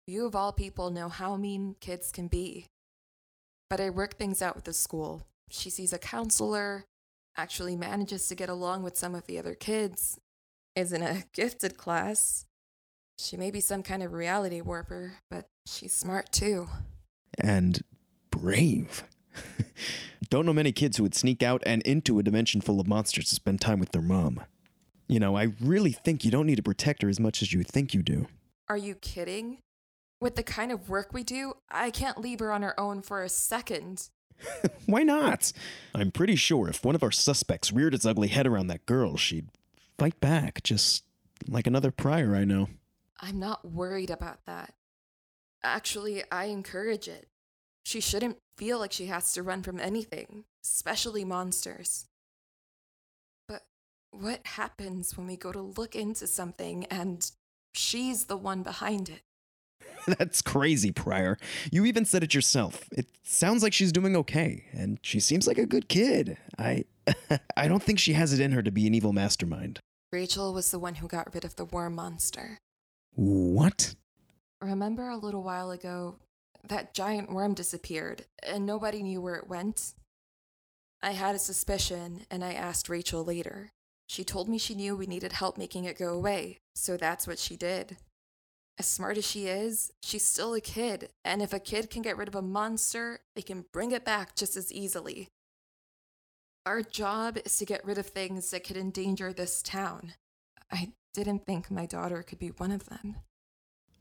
You 0.07 0.25
of 0.25 0.35
all 0.35 0.51
people 0.51 0.91
know 0.91 1.09
how 1.09 1.35
mean 1.35 1.75
kids 1.79 2.11
can 2.11 2.27
be. 2.27 2.67
But 3.69 3.79
I 3.79 3.89
work 3.89 4.17
things 4.17 4.41
out 4.41 4.55
with 4.55 4.65
the 4.65 4.73
school. 4.73 5.25
She 5.49 5.69
sees 5.69 5.93
a 5.93 5.97
counselor, 5.97 6.85
actually 7.37 7.75
manages 7.75 8.27
to 8.27 8.35
get 8.35 8.49
along 8.49 8.83
with 8.83 8.97
some 8.97 9.15
of 9.15 9.25
the 9.25 9.39
other 9.39 9.55
kids, 9.55 10.19
is 10.75 10.93
in 10.93 11.01
a 11.01 11.23
gifted 11.33 11.77
class. 11.77 12.45
She 13.17 13.37
may 13.37 13.49
be 13.49 13.61
some 13.61 13.81
kind 13.81 14.03
of 14.03 14.13
reality 14.13 14.61
warper, 14.61 15.13
but 15.31 15.47
she's 15.65 15.93
smart 15.93 16.31
too. 16.31 16.67
And 17.39 17.81
brave. 18.29 19.03
Don't 20.29 20.45
know 20.45 20.53
many 20.53 20.71
kids 20.71 20.97
who 20.97 21.03
would 21.03 21.15
sneak 21.15 21.43
out 21.43 21.61
and 21.65 21.81
into 21.83 22.19
a 22.19 22.23
dimension 22.23 22.61
full 22.61 22.79
of 22.79 22.87
monsters 22.87 23.29
to 23.29 23.35
spend 23.35 23.61
time 23.61 23.79
with 23.79 23.91
their 23.91 24.01
mom. 24.01 24.41
You 25.07 25.19
know, 25.19 25.37
I 25.37 25.53
really 25.61 25.91
think 25.91 26.25
you 26.25 26.31
don't 26.31 26.47
need 26.47 26.55
to 26.55 26.63
protect 26.63 27.03
her 27.03 27.09
as 27.09 27.19
much 27.19 27.41
as 27.41 27.53
you 27.53 27.63
think 27.63 27.93
you 27.93 28.01
do. 28.01 28.27
Are 28.67 28.77
you 28.77 28.95
kidding? 28.95 29.59
With 30.19 30.35
the 30.35 30.43
kind 30.43 30.71
of 30.71 30.89
work 30.89 31.13
we 31.13 31.23
do, 31.23 31.53
I 31.69 31.91
can't 31.91 32.17
leave 32.17 32.39
her 32.39 32.51
on 32.51 32.63
her 32.63 32.79
own 32.79 33.01
for 33.01 33.21
a 33.21 33.29
second. 33.29 34.09
Why 34.85 35.03
not? 35.03 35.51
I'm 35.93 36.11
pretty 36.11 36.35
sure 36.35 36.67
if 36.69 36.83
one 36.83 36.95
of 36.95 37.03
our 37.03 37.11
suspects 37.11 37.71
reared 37.71 37.93
its 37.93 38.05
ugly 38.05 38.29
head 38.29 38.47
around 38.47 38.67
that 38.67 38.85
girl, 38.85 39.17
she'd 39.17 39.49
fight 39.97 40.19
back, 40.19 40.63
just 40.63 41.03
like 41.47 41.67
another 41.67 41.91
Pryor 41.91 42.35
I 42.35 42.43
know. 42.45 42.69
I'm 43.19 43.39
not 43.39 43.65
worried 43.65 44.09
about 44.09 44.45
that. 44.45 44.73
Actually, 45.63 46.23
I 46.31 46.45
encourage 46.45 47.07
it. 47.07 47.27
She 47.85 48.01
shouldn't 48.01 48.37
feel 48.57 48.79
like 48.79 48.91
she 48.91 49.05
has 49.05 49.31
to 49.33 49.43
run 49.43 49.61
from 49.61 49.79
anything, 49.79 50.45
especially 50.63 51.23
monsters. 51.23 52.05
But 53.47 53.61
what 54.11 54.45
happens 54.45 55.15
when 55.15 55.27
we 55.27 55.37
go 55.37 55.51
to 55.51 55.61
look 55.61 55.95
into 55.95 56.25
something 56.25 56.85
and 56.85 57.29
she's 57.73 58.25
the 58.25 58.37
one 58.37 58.63
behind 58.63 59.09
it? 59.09 59.21
That's 60.17 60.41
crazy, 60.41 60.91
Pryor. 60.91 61.37
You 61.71 61.85
even 61.85 62.05
said 62.05 62.23
it 62.23 62.33
yourself. 62.33 62.89
It 62.91 63.07
sounds 63.23 63.61
like 63.61 63.73
she's 63.73 63.91
doing 63.91 64.15
okay, 64.15 64.65
and 64.71 64.99
she 65.01 65.19
seems 65.19 65.47
like 65.47 65.57
a 65.57 65.65
good 65.65 65.87
kid. 65.87 66.37
I 66.57 66.85
I 67.57 67.67
don't 67.67 67.83
think 67.83 67.99
she 67.99 68.13
has 68.13 68.33
it 68.33 68.39
in 68.39 68.51
her 68.51 68.63
to 68.63 68.71
be 68.71 68.87
an 68.87 68.95
evil 68.95 69.13
mastermind. 69.13 69.79
Rachel 70.11 70.53
was 70.53 70.71
the 70.71 70.79
one 70.79 70.95
who 70.95 71.07
got 71.07 71.33
rid 71.33 71.45
of 71.45 71.55
the 71.55 71.65
worm 71.65 71.95
monster. 71.95 72.57
What? 73.13 73.95
Remember 74.61 75.09
a 75.09 75.17
little 75.17 75.43
while 75.43 75.71
ago, 75.71 76.15
that 76.69 76.93
giant 76.93 77.31
worm 77.31 77.53
disappeared, 77.53 78.25
and 78.43 78.65
nobody 78.65 79.03
knew 79.03 79.21
where 79.21 79.35
it 79.35 79.47
went? 79.47 79.93
I 81.01 81.11
had 81.11 81.35
a 81.35 81.39
suspicion, 81.39 82.25
and 82.31 82.43
I 82.43 82.53
asked 82.53 82.89
Rachel 82.89 83.23
later. 83.23 83.71
She 84.07 84.23
told 84.23 84.49
me 84.49 84.57
she 84.57 84.75
knew 84.75 84.95
we 84.95 85.07
needed 85.07 85.33
help 85.33 85.57
making 85.57 85.85
it 85.85 85.97
go 85.97 86.13
away, 86.13 86.59
so 86.75 86.97
that's 86.97 87.27
what 87.27 87.39
she 87.39 87.55
did. 87.55 87.97
As 88.77 88.87
smart 88.87 89.17
as 89.17 89.25
she 89.25 89.47
is, 89.47 89.91
she's 90.03 90.25
still 90.25 90.53
a 90.53 90.61
kid, 90.61 91.09
and 91.23 91.41
if 91.41 91.53
a 91.53 91.59
kid 91.59 91.89
can 91.89 92.01
get 92.01 92.17
rid 92.17 92.27
of 92.27 92.35
a 92.35 92.41
monster, 92.41 93.21
they 93.35 93.41
can 93.41 93.65
bring 93.71 93.91
it 93.91 94.03
back 94.03 94.35
just 94.35 94.57
as 94.57 94.71
easily. 94.71 95.29
Our 96.65 96.81
job 96.81 97.37
is 97.45 97.57
to 97.59 97.65
get 97.65 97.85
rid 97.85 97.97
of 97.97 98.07
things 98.07 98.51
that 98.51 98.63
could 98.63 98.75
endanger 98.75 99.31
this 99.31 99.61
town. 99.61 100.13
I 100.71 100.93
didn't 101.13 101.45
think 101.45 101.71
my 101.71 101.85
daughter 101.85 102.23
could 102.23 102.39
be 102.39 102.49
one 102.49 102.71
of 102.71 102.89
them. 102.89 103.17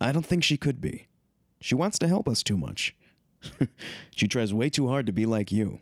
I 0.00 0.10
don't 0.12 0.26
think 0.26 0.42
she 0.42 0.56
could 0.56 0.80
be. 0.80 1.06
She 1.60 1.74
wants 1.74 1.98
to 2.00 2.08
help 2.08 2.28
us 2.28 2.42
too 2.42 2.56
much. 2.56 2.94
she 4.10 4.28
tries 4.28 4.54
way 4.54 4.70
too 4.70 4.88
hard 4.88 5.06
to 5.06 5.12
be 5.12 5.26
like 5.26 5.52
you. 5.52 5.80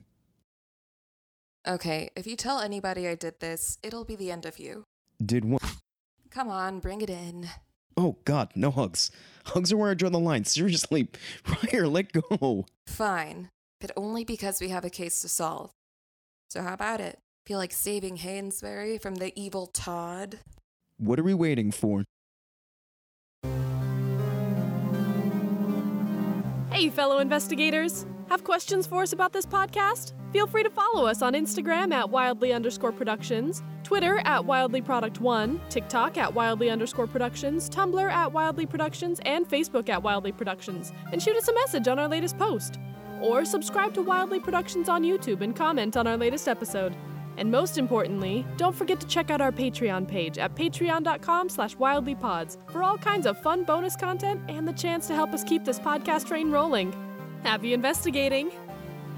Okay, 1.67 2.11
if 2.17 2.27
you 2.27 2.35
tell 2.35 2.59
anybody 2.59 3.07
I 3.07 3.15
did 3.15 3.39
this, 3.41 3.79
it'll 3.83 4.05
be 4.05 4.17
the 4.17 4.33
end 4.33 4.47
of 4.47 4.59
you. 4.59 4.85
Did 5.25 5.45
what? 5.45 5.63
Come 6.31 6.49
on, 6.49 6.81
bring 6.81 7.03
it 7.03 7.11
in. 7.11 7.49
Oh, 7.97 8.17
God, 8.25 8.51
no 8.57 8.71
hugs. 8.71 9.11
Hugs 9.47 9.73
are 9.73 9.77
where 9.77 9.91
I 9.91 9.95
draw 9.95 10.09
the 10.09 10.19
line. 10.19 10.45
Seriously, 10.45 11.09
Pryor, 11.45 11.87
let 11.87 12.13
go. 12.13 12.67
Fine, 12.87 13.51
but 13.81 13.93
only 13.97 14.25
because 14.25 14.61
we 14.61 14.71
have 14.71 14.85
a 14.85 14.91
case 14.91 15.21
to 15.21 15.29
solve. 15.29 15.71
So, 16.51 16.63
how 16.63 16.75
about 16.75 17.01
it? 17.01 17.19
Feel 17.47 17.59
like 17.59 17.73
saving 17.73 18.19
Hanesbury 18.19 19.01
from 19.01 19.17
the 19.17 19.33
evil 19.41 19.67
Todd? 19.67 20.39
What 20.99 21.19
are 21.19 21.25
we 21.25 21.35
waiting 21.35 21.71
for? 21.71 22.05
Hey, 26.73 26.89
fellow 26.89 27.19
investigators! 27.19 28.07
Have 28.31 28.45
questions 28.45 28.87
for 28.87 29.03
us 29.03 29.13
about 29.13 29.35
this 29.35 29.45
podcast? 29.45 30.15
Feel 30.33 30.47
free 30.47 30.63
to 30.63 30.71
follow 30.71 31.05
us 31.05 31.21
on 31.21 31.35
Instagram 31.35 31.93
at 31.93 32.09
wildly 32.09 32.55
underscore 32.55 32.93
productions, 32.93 33.63
Twitter 33.83 34.23
at 34.25 34.43
wildly 34.43 34.81
product 34.81 35.21
one, 35.21 35.61
TikTok 35.69 36.17
at 36.17 36.33
wildly 36.33 36.71
underscore 36.71 37.07
productions, 37.07 37.69
Tumblr 37.69 38.11
at 38.11 38.33
wildly 38.33 38.65
productions, 38.65 39.21
and 39.27 39.47
Facebook 39.47 39.91
at 39.91 40.03
wildly 40.03 40.33
productions, 40.33 40.95
and 41.13 41.23
shoot 41.23 41.37
us 41.37 41.49
a 41.49 41.53
message 41.53 41.89
on 41.89 41.99
our 41.99 42.09
latest 42.09 42.39
post. 42.39 42.79
Or 43.21 43.45
subscribe 43.45 43.93
to 43.93 44.03
Wildely 44.03 44.41
Productions 44.41 44.89
on 44.89 45.03
YouTube 45.03 45.43
and 45.43 45.55
comment 45.55 45.99
on 45.99 46.07
our 46.07 46.17
latest 46.17 46.49
episode. 46.49 46.97
And 47.37 47.51
most 47.51 47.79
importantly, 47.79 48.45
don't 48.57 48.75
forget 48.75 49.01
to 49.01 49.07
check 49.07 49.31
out 49.31 49.41
our 49.41 49.53
Patreon 49.53 50.07
page 50.07 50.39
at 50.39 50.55
patreon.com 50.55 51.49
slash 51.49 51.77
wildelypods 51.77 52.59
for 52.71 52.83
all 52.83 52.99
kinds 52.99 53.27
of 53.27 53.41
fun 53.41 53.65
bonus 53.65 53.97
content 53.97 54.41
and 54.49 54.67
the 54.67 54.73
chance 54.73 55.07
to 55.09 55.15
help 55.15 55.33
us 55.33 55.45
keep 55.45 55.65
this 55.65 55.79
podcast 55.79 56.29
train 56.29 56.51
rolling. 56.51 56.93
Happy 57.43 57.73
investigating! 57.73 58.51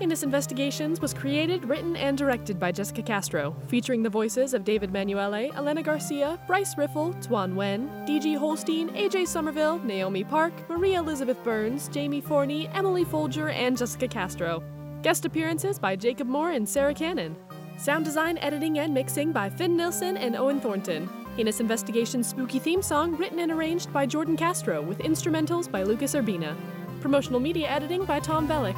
Heinous 0.00 0.24
Investigations 0.24 1.00
was 1.00 1.14
created, 1.14 1.64
written, 1.68 1.94
and 1.94 2.18
directed 2.18 2.58
by 2.58 2.72
Jessica 2.72 3.00
Castro, 3.00 3.54
featuring 3.68 4.02
the 4.02 4.10
voices 4.10 4.52
of 4.52 4.64
David 4.64 4.92
Manuele, 4.92 5.52
Elena 5.54 5.84
Garcia, 5.84 6.36
Bryce 6.48 6.76
Riffle, 6.76 7.12
Toan 7.22 7.54
Nguyen, 7.54 7.88
DG 8.08 8.36
Holsteen, 8.36 8.90
AJ 8.96 9.28
Somerville, 9.28 9.78
Naomi 9.84 10.24
Park, 10.24 10.52
Maria 10.68 10.98
Elizabeth 10.98 11.42
Burns, 11.44 11.86
Jamie 11.88 12.20
Forney, 12.20 12.68
Emily 12.74 13.04
Foulger, 13.04 13.50
and 13.50 13.78
Jessica 13.78 14.08
Castro. 14.08 14.64
Guest 15.02 15.26
appearances 15.26 15.78
by 15.78 15.94
Jacob 15.94 16.26
Moore 16.26 16.50
and 16.50 16.68
Sarah 16.68 16.94
Cannon. 16.94 17.36
Sound 17.76 18.04
design, 18.04 18.38
editing, 18.38 18.78
and 18.78 18.94
mixing 18.94 19.32
by 19.32 19.50
Finn 19.50 19.76
Nielsen 19.76 20.16
and 20.16 20.36
Owen 20.36 20.60
Thornton. 20.60 21.08
Heinous 21.36 21.60
Investigations 21.60 22.28
spooky 22.28 22.58
theme 22.58 22.80
song 22.82 23.16
written 23.16 23.40
and 23.40 23.50
arranged 23.50 23.92
by 23.92 24.06
Jordan 24.06 24.36
Castro 24.36 24.80
with 24.80 24.98
instrumentals 24.98 25.70
by 25.70 25.82
Lucas 25.82 26.14
Urbina. 26.14 26.54
Promotional 27.00 27.40
media 27.40 27.68
editing 27.68 28.04
by 28.04 28.20
Tom 28.20 28.46
Bellick. 28.46 28.76